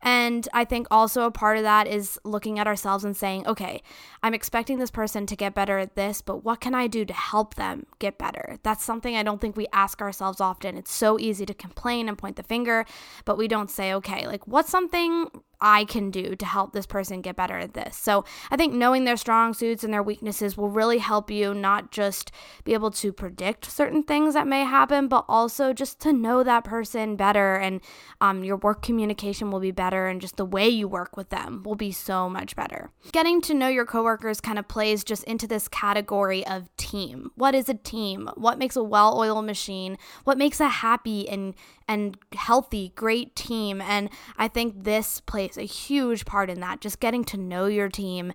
And 0.01 0.47
I 0.53 0.65
think 0.65 0.87
also 0.91 1.23
a 1.23 1.31
part 1.31 1.57
of 1.57 1.63
that 1.63 1.87
is 1.87 2.19
looking 2.23 2.59
at 2.59 2.67
ourselves 2.67 3.03
and 3.03 3.15
saying, 3.15 3.47
"Okay, 3.47 3.81
I'm 4.21 4.33
expecting 4.33 4.77
this 4.77 4.91
person 4.91 5.25
to 5.27 5.35
get 5.35 5.53
better 5.53 5.77
at 5.77 5.95
this, 5.95 6.21
but 6.21 6.43
what 6.43 6.59
can 6.59 6.75
I 6.75 6.87
do 6.87 7.05
to 7.05 7.13
help 7.13 7.55
them 7.55 7.85
get 7.99 8.17
better?" 8.17 8.57
That's 8.63 8.83
something 8.83 9.15
I 9.15 9.23
don't 9.23 9.39
think 9.39 9.55
we 9.55 9.67
ask 9.73 10.01
ourselves 10.01 10.41
often. 10.41 10.77
It's 10.77 10.91
so 10.91 11.19
easy 11.19 11.45
to 11.45 11.53
complain 11.53 12.07
and 12.09 12.17
point 12.17 12.35
the 12.35 12.43
finger, 12.43 12.85
but 13.25 13.37
we 13.37 13.47
don't 13.47 13.71
say, 13.71 13.93
"Okay, 13.93 14.27
like 14.27 14.47
what's 14.47 14.69
something 14.69 14.92
something 14.93 15.29
I 15.63 15.85
can 15.85 16.11
do 16.11 16.35
to 16.35 16.45
help 16.45 16.73
this 16.73 16.85
person 16.85 17.21
get 17.21 17.37
better 17.37 17.57
at 17.57 17.73
this. 17.73 17.95
So 17.95 18.25
I 18.51 18.57
think 18.57 18.73
knowing 18.73 19.05
their 19.05 19.15
strong 19.15 19.53
suits 19.53 19.83
and 19.83 19.93
their 19.93 20.03
weaknesses 20.03 20.57
will 20.57 20.69
really 20.69 20.97
help 20.97 21.31
you 21.31 21.53
not 21.53 21.89
just 21.91 22.31
be 22.65 22.73
able 22.73 22.91
to 22.91 23.13
predict 23.13 23.71
certain 23.71 24.03
things 24.03 24.33
that 24.33 24.45
may 24.45 24.65
happen, 24.65 25.07
but 25.07 25.23
also 25.29 25.71
just 25.71 26.01
to 26.01 26.11
know 26.11 26.43
that 26.43 26.65
person 26.65 27.15
better 27.15 27.55
and 27.55 27.79
um, 28.19 28.43
your 28.43 28.57
work 28.57 28.81
communication 28.81 29.51
will 29.51 29.61
be 29.61 29.71
better 29.71 30.07
and 30.07 30.19
just 30.19 30.35
the 30.35 30.45
way 30.45 30.67
you 30.67 30.87
work 30.87 31.15
with 31.15 31.29
them 31.29 31.63
will 31.63 31.75
be 31.75 31.91
so 31.91 32.29
much 32.29 32.55
better. 32.55 32.91
Getting 33.13 33.39
to 33.43 33.53
know 33.53 33.69
your 33.69 33.85
coworkers 33.85 34.41
kind 34.41 34.59
of 34.59 34.67
plays 34.67 35.03
just 35.03 35.23
into 35.23 35.47
this 35.47 35.69
category 35.69 36.45
of 36.45 36.75
team. 36.75 37.31
What 37.35 37.55
is 37.55 37.69
a 37.69 37.73
team? 37.73 38.29
What 38.35 38.59
makes 38.59 38.75
a 38.75 38.83
well-oiled 38.83 39.45
machine? 39.45 39.97
What 40.25 40.37
makes 40.37 40.59
a 40.59 40.67
happy 40.67 41.29
and 41.29 41.55
and 41.87 42.17
healthy, 42.33 42.93
great 42.95 43.35
team? 43.35 43.81
And 43.81 44.09
I 44.37 44.47
think 44.47 44.83
this 44.83 45.19
plays 45.19 45.52
plays 45.53 45.63
a 45.63 45.73
huge 45.73 46.25
part 46.25 46.49
in 46.49 46.59
that. 46.61 46.81
Just 46.81 46.99
getting 46.99 47.23
to 47.25 47.37
know 47.37 47.65
your 47.65 47.89
team, 47.89 48.33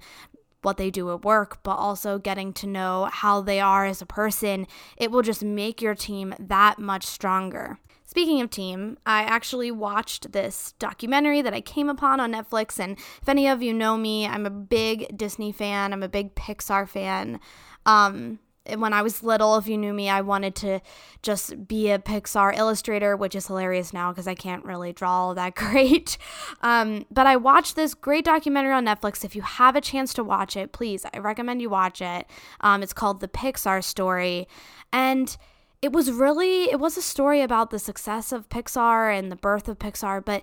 what 0.63 0.77
they 0.77 0.91
do 0.91 1.13
at 1.13 1.25
work, 1.25 1.63
but 1.63 1.77
also 1.77 2.19
getting 2.19 2.53
to 2.55 2.67
know 2.67 3.09
how 3.13 3.41
they 3.41 3.61
are 3.61 3.87
as 3.87 4.03
a 4.03 4.07
person. 4.07 4.67
It 4.97 5.11
will 5.11 5.23
just 5.23 5.43
make 5.43 5.81
your 5.81 5.95
team 5.95 6.35
that 6.39 6.79
much 6.79 7.05
stronger. 7.05 7.79
Speaking 8.05 8.41
of 8.41 8.49
team, 8.49 8.97
I 9.05 9.23
actually 9.23 9.71
watched 9.71 10.33
this 10.33 10.73
documentary 10.79 11.43
that 11.43 11.53
I 11.53 11.61
came 11.61 11.91
upon 11.91 12.21
on 12.21 12.33
Netflix. 12.33 12.81
And 12.81 12.97
if 13.21 13.29
any 13.29 13.47
of 13.47 13.63
you 13.63 13.75
know 13.75 13.99
me, 13.99 14.27
I'm 14.27 14.47
a 14.47 14.51
big 14.51 15.17
Disney 15.17 15.53
fan, 15.53 15.93
I'm 15.93 16.03
a 16.03 16.09
big 16.09 16.35
Pixar 16.35 16.89
fan. 16.89 17.39
Um, 17.85 18.39
when 18.77 18.93
I 18.93 19.03
was 19.03 19.23
little, 19.23 19.57
if 19.57 19.67
you 19.67 19.79
knew 19.79 19.93
me, 19.93 20.09
I 20.09 20.21
wanted 20.21 20.55
to 20.57 20.81
just 21.23 21.67
be 21.67 21.91
a 21.91 21.99
Pixar 21.99 22.57
illustrator, 22.57 23.17
which 23.17 23.35
is 23.35 23.47
hilarious 23.47 23.93
now 23.93 24.11
because 24.11 24.29
I 24.29 24.35
can't 24.35 24.65
really 24.65 24.93
draw 24.93 25.35
that 25.35 25.55
great. 25.57 26.19
Um, 26.63 27.07
but 27.11 27.27
I 27.27 27.37
watched 27.37 27.77
this 27.77 27.95
great 27.95 28.25
documentary 28.25 28.73
on 28.73 28.85
Netflix. 28.85 29.25
If 29.25 29.35
you 29.37 29.43
have 29.43 29.77
a 29.77 29.81
chance 29.81 30.13
to 30.15 30.25
watch 30.25 30.57
it, 30.57 30.73
please, 30.73 31.05
I 31.13 31.19
recommend 31.19 31.63
you 31.63 31.71
watch 31.71 32.03
it. 32.03 32.27
Um, 32.61 32.83
it's 32.83 32.93
called 32.93 33.21
The 33.21 33.29
Pixar 33.29 33.83
Story. 33.83 34.49
And 34.93 35.37
it 35.81 35.93
was 35.93 36.11
really, 36.11 36.65
it 36.65 36.81
was 36.81 36.97
a 36.97 37.03
story 37.03 37.41
about 37.41 37.71
the 37.71 37.79
success 37.79 38.33
of 38.33 38.49
Pixar 38.49 39.17
and 39.17 39.31
the 39.31 39.37
birth 39.37 39.69
of 39.69 39.79
Pixar, 39.79 40.25
but 40.25 40.43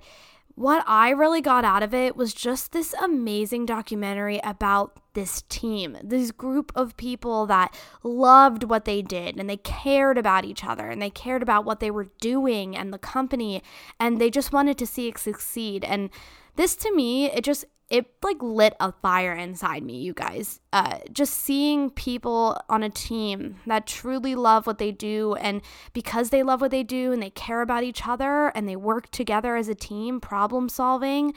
what 0.55 0.83
I 0.87 1.09
really 1.09 1.41
got 1.41 1.65
out 1.65 1.83
of 1.83 1.93
it 1.93 2.15
was 2.15 2.33
just 2.33 2.71
this 2.71 2.93
amazing 2.93 3.65
documentary 3.65 4.39
about 4.43 4.99
this 5.13 5.43
team, 5.49 5.97
this 6.01 6.31
group 6.31 6.71
of 6.75 6.95
people 6.95 7.45
that 7.47 7.73
loved 8.03 8.63
what 8.63 8.85
they 8.85 9.01
did 9.01 9.37
and 9.37 9.49
they 9.49 9.57
cared 9.57 10.17
about 10.17 10.45
each 10.45 10.63
other 10.63 10.89
and 10.89 11.01
they 11.01 11.09
cared 11.09 11.41
about 11.41 11.65
what 11.65 11.81
they 11.81 11.91
were 11.91 12.07
doing 12.21 12.75
and 12.75 12.93
the 12.93 12.97
company 12.97 13.61
and 13.99 14.19
they 14.19 14.29
just 14.29 14.53
wanted 14.53 14.77
to 14.77 14.87
see 14.87 15.09
it 15.09 15.17
succeed. 15.17 15.83
And 15.83 16.09
this 16.55 16.75
to 16.77 16.93
me, 16.95 17.25
it 17.31 17.43
just 17.43 17.65
it 17.89 18.07
like 18.23 18.41
lit 18.41 18.75
a 18.79 18.91
fire 18.91 19.33
inside 19.33 19.83
me, 19.83 19.99
you 19.99 20.13
guys. 20.13 20.59
Uh, 20.73 20.97
just 21.11 21.33
seeing 21.33 21.91
people 21.91 22.59
on 22.67 22.81
a 22.81 22.89
team 22.89 23.57
that 23.67 23.85
truly 23.85 24.33
love 24.33 24.65
what 24.65 24.79
they 24.79 24.91
do, 24.91 25.35
and 25.35 25.61
because 25.93 26.29
they 26.29 26.41
love 26.41 26.61
what 26.61 26.71
they 26.71 26.83
do 26.83 27.11
and 27.11 27.21
they 27.21 27.29
care 27.29 27.61
about 27.61 27.83
each 27.83 28.07
other 28.07 28.47
and 28.49 28.67
they 28.67 28.75
work 28.75 29.11
together 29.11 29.55
as 29.55 29.69
a 29.69 29.75
team, 29.75 30.19
problem 30.19 30.67
solving, 30.67 31.33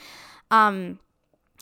um, 0.51 0.99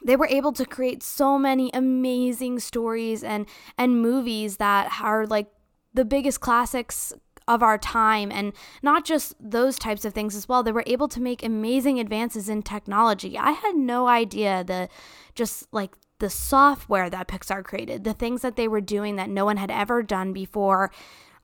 they 0.05 0.15
were 0.15 0.29
able 0.29 0.53
to 0.53 0.65
create 0.65 1.03
so 1.03 1.39
many 1.39 1.71
amazing 1.75 2.61
stories 2.61 3.25
and 3.25 3.47
and 3.77 4.01
movies 4.01 4.59
that 4.59 5.01
are 5.03 5.27
like 5.27 5.49
the 5.95 6.05
biggest 6.05 6.41
classics 6.41 7.13
of 7.49 7.63
our 7.63 7.79
time 7.79 8.33
and 8.33 8.53
not 8.83 9.05
just 9.05 9.35
those 9.39 9.79
types 9.79 10.05
of 10.05 10.13
things 10.13 10.35
as 10.35 10.49
well 10.49 10.63
they 10.63 10.73
were 10.73 10.85
able 10.87 11.09
to 11.09 11.21
make 11.21 11.45
amazing 11.45 12.01
advances 12.01 12.49
in 12.49 12.63
technology. 12.63 13.39
I 13.39 13.53
had 13.53 13.77
no 13.77 14.09
idea 14.09 14.65
the 14.65 14.89
just 15.35 15.69
like 15.73 15.93
the 16.19 16.31
software 16.31 17.11
that 17.11 17.29
pixar 17.29 17.63
created 17.63 18.05
the 18.05 18.15
things 18.15 18.43
that 18.43 18.57
they 18.57 18.69
were 18.69 18.81
doing 18.81 19.17
that 19.17 19.29
no 19.29 19.45
one 19.45 19.59
had 19.59 19.71
ever 19.71 20.03
done 20.03 20.33
before 20.33 20.91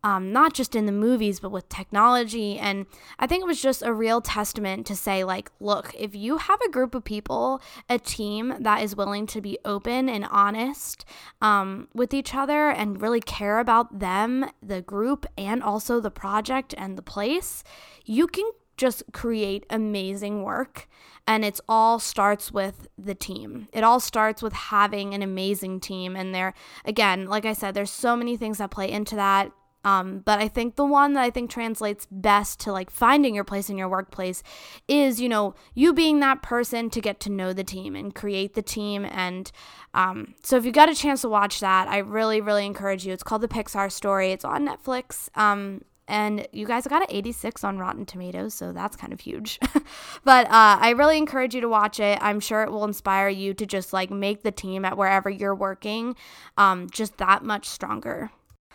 um, 0.04 0.32
not 0.32 0.52
just 0.52 0.74
in 0.74 0.86
the 0.86 0.92
movies, 0.92 1.40
but 1.40 1.50
with 1.50 1.68
technology. 1.68 2.58
And 2.58 2.86
I 3.18 3.26
think 3.26 3.42
it 3.42 3.46
was 3.46 3.62
just 3.62 3.82
a 3.82 3.92
real 3.92 4.20
testament 4.20 4.86
to 4.88 4.96
say, 4.96 5.22
like, 5.22 5.50
look, 5.60 5.94
if 5.98 6.14
you 6.14 6.38
have 6.38 6.60
a 6.60 6.70
group 6.70 6.94
of 6.94 7.04
people, 7.04 7.60
a 7.88 7.98
team 7.98 8.54
that 8.60 8.82
is 8.82 8.96
willing 8.96 9.26
to 9.28 9.40
be 9.40 9.58
open 9.64 10.08
and 10.08 10.26
honest 10.30 11.04
um, 11.40 11.88
with 11.94 12.12
each 12.12 12.34
other 12.34 12.70
and 12.70 13.00
really 13.00 13.20
care 13.20 13.60
about 13.60 14.00
them, 14.00 14.46
the 14.62 14.82
group, 14.82 15.26
and 15.38 15.62
also 15.62 16.00
the 16.00 16.10
project 16.10 16.74
and 16.76 16.98
the 16.98 17.02
place, 17.02 17.62
you 18.04 18.26
can 18.26 18.50
just 18.76 19.04
create 19.12 19.64
amazing 19.70 20.42
work. 20.42 20.88
And 21.24 21.44
it 21.44 21.60
all 21.68 22.00
starts 22.00 22.50
with 22.50 22.88
the 22.98 23.14
team. 23.14 23.68
It 23.72 23.84
all 23.84 24.00
starts 24.00 24.42
with 24.42 24.52
having 24.52 25.14
an 25.14 25.22
amazing 25.22 25.78
team. 25.78 26.16
And 26.16 26.34
there 26.34 26.52
again 26.84 27.26
like 27.26 27.44
i 27.44 27.52
said 27.52 27.74
there's 27.74 27.90
so 27.90 28.16
many 28.16 28.36
things 28.36 28.58
that 28.58 28.70
play 28.70 28.90
into 28.90 29.14
that 29.14 29.52
um, 29.84 30.20
but 30.20 30.38
I 30.38 30.48
think 30.48 30.76
the 30.76 30.84
one 30.84 31.14
that 31.14 31.22
I 31.22 31.30
think 31.30 31.50
translates 31.50 32.06
best 32.10 32.60
to 32.60 32.72
like 32.72 32.90
finding 32.90 33.34
your 33.34 33.44
place 33.44 33.68
in 33.68 33.76
your 33.76 33.88
workplace 33.88 34.42
is, 34.86 35.20
you 35.20 35.28
know, 35.28 35.54
you 35.74 35.92
being 35.92 36.20
that 36.20 36.42
person 36.42 36.88
to 36.90 37.00
get 37.00 37.18
to 37.20 37.30
know 37.30 37.52
the 37.52 37.64
team 37.64 37.96
and 37.96 38.14
create 38.14 38.54
the 38.54 38.62
team. 38.62 39.04
And 39.04 39.50
um, 39.94 40.34
so 40.42 40.56
if 40.56 40.64
you 40.64 40.72
got 40.72 40.88
a 40.88 40.94
chance 40.94 41.22
to 41.22 41.28
watch 41.28 41.60
that, 41.60 41.88
I 41.88 41.98
really, 41.98 42.40
really 42.40 42.64
encourage 42.64 43.04
you. 43.04 43.12
It's 43.12 43.22
called 43.22 43.42
The 43.42 43.48
Pixar 43.48 43.90
Story, 43.90 44.30
it's 44.30 44.44
on 44.44 44.66
Netflix. 44.66 45.28
Um, 45.36 45.82
and 46.08 46.46
you 46.52 46.66
guys 46.66 46.86
got 46.86 47.02
an 47.02 47.08
86 47.08 47.64
on 47.64 47.78
Rotten 47.78 48.04
Tomatoes, 48.04 48.54
so 48.54 48.72
that's 48.72 48.96
kind 48.96 49.12
of 49.12 49.20
huge. 49.20 49.58
but 50.24 50.46
uh, 50.46 50.78
I 50.80 50.90
really 50.90 51.16
encourage 51.16 51.54
you 51.54 51.60
to 51.60 51.68
watch 51.68 52.00
it. 52.00 52.18
I'm 52.20 52.40
sure 52.40 52.62
it 52.62 52.70
will 52.70 52.84
inspire 52.84 53.28
you 53.28 53.54
to 53.54 53.64
just 53.64 53.92
like 53.92 54.10
make 54.10 54.42
the 54.42 54.50
team 54.50 54.84
at 54.84 54.96
wherever 54.96 55.30
you're 55.30 55.54
working 55.54 56.16
um, 56.56 56.90
just 56.90 57.18
that 57.18 57.44
much 57.44 57.68
stronger. 57.68 58.30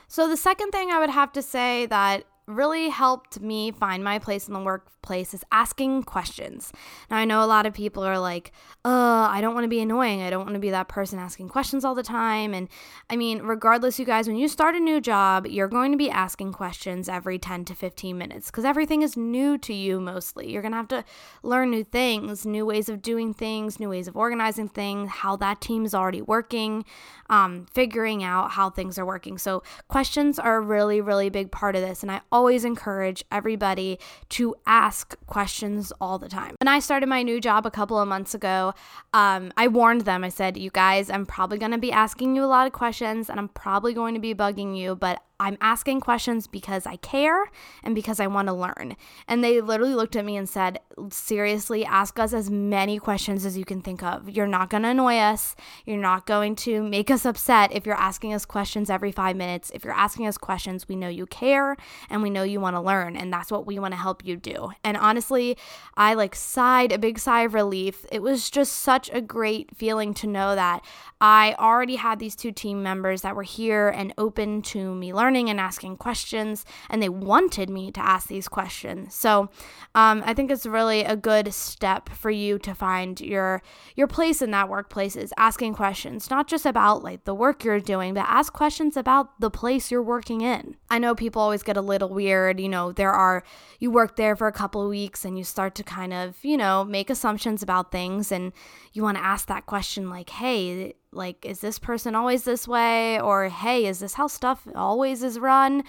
So, 0.08 0.28
the 0.30 0.38
second 0.38 0.72
thing 0.72 0.90
I 0.90 1.00
would 1.00 1.10
have 1.10 1.34
to 1.34 1.42
say 1.42 1.86
that 1.88 2.24
really 2.48 2.90
helped 2.90 3.42
me 3.42 3.72
find 3.72 4.04
my 4.04 4.20
place 4.20 4.48
in 4.48 4.54
the 4.54 4.60
workplace 4.60 5.34
is 5.34 5.44
asking 5.52 6.04
questions. 6.04 6.72
Now, 7.10 7.18
I 7.18 7.26
know 7.26 7.44
a 7.44 7.46
lot 7.46 7.66
of 7.66 7.74
people 7.74 8.04
are 8.04 8.20
like, 8.20 8.52
uh, 8.86 9.28
I 9.30 9.40
don't 9.42 9.54
want 9.54 9.66
to 9.66 9.70
be 9.70 9.82
annoying. 9.82 10.22
I 10.22 10.30
don't 10.30 10.44
want 10.44 10.54
to 10.54 10.60
be 10.60 10.70
that 10.70 10.88
person 10.88 11.20
asking 11.20 11.50
questions 11.50 11.84
all 11.84 11.96
the 11.96 12.04
time. 12.04 12.54
And 12.54 12.70
I 13.10 13.16
mean, 13.16 13.42
regardless, 13.42 14.00
you 14.00 14.06
guys, 14.06 14.28
when 14.28 14.38
you 14.38 14.48
start 14.48 14.76
a 14.76 14.80
new 14.80 15.02
job, 15.02 15.46
you're 15.46 15.68
going 15.68 15.92
to 15.92 15.98
be 15.98 16.10
asking 16.10 16.54
questions 16.54 17.10
every 17.10 17.38
10 17.38 17.66
to 17.66 17.76
15 17.76 18.18
minutes 18.18 18.50
because 18.50 18.66
everything 18.66 19.02
is 19.02 19.18
new 19.18 19.58
to 19.60 19.74
you 19.74 20.00
mostly. 20.00 20.52
You're 20.52 20.62
going 20.62 20.72
to 20.72 20.78
have 20.78 20.88
to 20.90 21.04
learn 21.44 21.70
new 21.70 21.84
things, 21.84 22.46
new 22.46 22.66
ways 22.66 22.88
of 22.90 23.02
doing 23.02 23.34
things, 23.34 23.80
new 23.80 23.90
ways 23.90 24.08
of 24.08 24.16
organizing 24.16 24.70
things, 24.70 25.10
how 25.10 25.36
that 25.38 25.62
team 25.62 25.86
is 25.86 25.94
already 25.94 26.22
working, 26.22 26.86
um, 27.30 27.66
figuring 27.74 28.24
out 28.24 28.52
how 28.52 28.70
things 28.70 28.98
are 28.98 29.06
working. 29.06 29.38
So, 29.38 29.64
questions 29.88 30.40
are 30.40 30.58
a 30.58 30.62
really, 30.62 31.02
really 31.02 31.30
big 31.30 31.52
part 31.52 31.76
of 31.76 31.82
this. 31.82 32.04
And 32.04 32.12
I 32.12 32.22
always 32.38 32.64
encourage 32.64 33.26
everybody 33.32 33.98
to 34.30 34.54
ask 34.68 35.16
questions 35.26 35.92
all 36.00 36.20
the 36.20 36.30
time. 36.30 36.54
When 36.62 36.68
I 36.68 36.78
started 36.78 37.10
my 37.10 37.24
new 37.24 37.42
job 37.42 37.66
a 37.66 37.72
couple 37.72 38.00
of 38.00 38.08
months 38.08 38.36
ago, 38.36 38.76
um, 39.12 39.52
I 39.58 39.68
warned 39.68 40.02
them. 40.02 40.24
I 40.24 40.30
said, 40.30 40.56
You 40.56 40.70
guys, 40.70 41.10
I'm 41.10 41.26
probably 41.26 41.58
going 41.58 41.72
to 41.72 41.80
be 41.80 41.92
asking 41.92 42.36
you 42.36 42.44
a 42.44 42.52
lot 42.56 42.68
of 42.68 42.74
questions 42.74 43.28
and 43.28 43.40
I'm 43.40 43.50
probably 43.50 43.96
going 43.96 44.14
to 44.14 44.20
be 44.20 44.36
bugging 44.36 44.78
you, 44.78 44.96
but 44.96 45.24
I'm 45.40 45.58
asking 45.62 46.02
questions 46.02 46.48
because 46.48 46.88
I 46.88 46.96
care 46.96 47.52
and 47.84 47.94
because 47.94 48.20
I 48.20 48.26
want 48.26 48.48
to 48.48 48.54
learn. 48.54 48.96
And 49.28 49.44
they 49.44 49.62
literally 49.62 49.94
looked 49.94 50.16
at 50.16 50.26
me 50.26 50.36
and 50.36 50.50
said, 50.50 50.80
Seriously, 51.12 51.86
ask 51.86 52.18
us 52.18 52.34
as 52.34 52.50
many 52.50 52.98
questions 52.98 53.46
as 53.46 53.56
you 53.56 53.64
can 53.64 53.82
think 53.82 54.02
of. 54.02 54.32
You're 54.32 54.48
not 54.48 54.72
going 54.72 54.82
to 54.82 54.90
annoy 54.90 55.18
us. 55.18 55.56
You're 55.86 55.98
not 55.98 56.26
going 56.26 56.56
to 56.58 56.82
make 56.82 57.12
us 57.12 57.24
upset 57.24 57.72
if 57.72 57.86
you're 57.86 57.94
asking 57.94 58.34
us 58.34 58.46
questions 58.46 58.90
every 58.90 59.12
five 59.12 59.36
minutes. 59.36 59.72
If 59.76 59.84
you're 59.84 59.94
asking 59.94 60.26
us 60.26 60.40
questions, 60.40 60.88
we 60.88 60.96
know 60.96 61.08
you 61.08 61.28
care 61.28 61.78
and 62.10 62.24
we 62.24 62.32
know 62.32 62.42
you 62.42 62.60
want 62.60 62.76
to 62.76 62.82
learn. 62.82 63.16
And 63.16 63.32
that's 63.32 63.52
what 63.52 63.68
we 63.68 63.78
want 63.78 63.94
to 63.94 64.00
help 64.00 64.26
you 64.26 64.38
do. 64.38 64.72
And 64.84 64.98
honestly, 64.98 65.56
I 65.96 66.16
like 66.16 66.34
sighed 66.34 66.92
a 66.92 66.98
big 66.98 67.20
sigh 67.20 67.44
of 67.44 67.54
relief. 67.54 68.08
It 68.12 68.24
was 68.24 68.50
just 68.50 68.74
such 68.74 69.12
a 69.14 69.22
great 69.22 69.76
feeling 69.76 70.16
to 70.16 70.26
know 70.26 70.56
that 70.56 70.84
I 71.22 71.56
already 71.60 71.98
had 71.98 72.18
these 72.18 72.36
two 72.36 72.52
team 72.52 72.82
members 72.82 73.22
that 73.22 73.36
were 73.36 73.44
here 73.44 73.90
and 73.90 74.14
open 74.18 74.64
to 74.64 74.96
me 74.96 75.14
learning 75.14 75.27
learning 75.28 75.50
and 75.50 75.60
asking 75.60 75.98
questions, 75.98 76.64
and 76.90 77.04
they 77.04 77.10
wanted 77.10 77.70
me 77.70 77.92
to 77.92 78.00
ask 78.00 78.30
these 78.30 78.48
questions. 78.48 79.14
So 79.14 79.50
um, 79.94 80.24
I 80.26 80.34
think 80.34 80.50
it's 80.50 80.66
really 80.66 81.02
a 81.04 81.18
good 81.18 81.54
step 81.54 82.08
for 82.08 82.32
you 82.32 82.58
to 82.60 82.74
find 82.74 83.20
your 83.20 83.62
your 83.98 84.08
place 84.08 84.42
in 84.42 84.52
that 84.52 84.70
workplace 84.70 85.18
is 85.18 85.34
asking 85.36 85.74
questions, 85.74 86.30
not 86.30 86.48
just 86.48 86.66
about 86.66 87.04
like 87.04 87.26
the 87.26 87.36
work 87.36 87.66
you're 87.66 87.82
doing, 87.82 88.14
but 88.14 88.26
ask 88.26 88.54
questions 88.54 88.96
about 88.96 89.38
the 89.42 89.52
place 89.52 89.92
you're 89.92 90.02
working 90.16 90.40
in. 90.40 90.78
I 90.90 90.98
know 90.98 91.14
people 91.14 91.42
always 91.42 91.64
get 91.64 91.76
a 91.76 91.82
little 91.82 92.10
weird. 92.10 92.62
You 92.62 92.70
know, 92.70 92.94
there 92.94 93.12
are 93.12 93.44
you 93.80 93.92
work 93.92 94.16
there 94.16 94.38
for 94.38 94.48
a 94.48 94.54
couple 94.54 94.82
of 94.82 94.90
weeks 94.90 95.26
and 95.26 95.38
you 95.38 95.44
start 95.44 95.76
to 95.76 95.84
kind 95.84 96.14
of 96.14 96.38
you 96.42 96.56
know 96.56 96.86
make 96.86 97.10
assumptions 97.10 97.62
about 97.62 97.92
things, 97.92 98.32
and 98.32 98.54
you 98.94 99.04
want 99.04 99.18
to 99.18 99.24
ask 99.26 99.48
that 99.48 99.66
question 99.66 100.10
like, 100.10 100.30
hey 100.30 100.94
like 101.12 101.46
is 101.46 101.60
this 101.60 101.80
person 101.80 102.16
always 102.16 102.44
this 102.44 102.68
way? 102.68 103.20
Or 103.20 103.50
hey 103.50 103.86
is 103.86 104.00
this 104.00 104.14
how 104.14 104.28
stuff 104.28 104.68
always 104.76 105.24
is 105.24 105.40
run? 105.40 105.84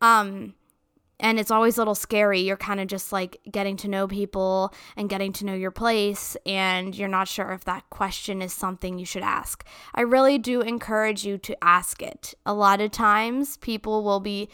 Um 0.00 0.54
and 1.22 1.38
it's 1.38 1.50
always 1.50 1.76
a 1.76 1.80
little 1.80 1.94
scary. 1.94 2.40
You're 2.40 2.56
kind 2.56 2.80
of 2.80 2.86
just 2.86 3.12
like 3.12 3.40
getting 3.50 3.76
to 3.78 3.88
know 3.88 4.08
people 4.08 4.72
and 4.96 5.08
getting 5.08 5.32
to 5.34 5.44
know 5.44 5.54
your 5.54 5.70
place 5.70 6.36
and 6.46 6.94
you're 6.94 7.08
not 7.08 7.28
sure 7.28 7.52
if 7.52 7.64
that 7.64 7.88
question 7.90 8.42
is 8.42 8.52
something 8.52 8.98
you 8.98 9.04
should 9.04 9.22
ask. 9.22 9.64
I 9.94 10.00
really 10.00 10.38
do 10.38 10.62
encourage 10.62 11.24
you 11.24 11.38
to 11.38 11.62
ask 11.62 12.02
it. 12.02 12.34
A 12.46 12.54
lot 12.54 12.80
of 12.80 12.90
times 12.90 13.58
people 13.58 14.02
will 14.02 14.20
be 14.20 14.48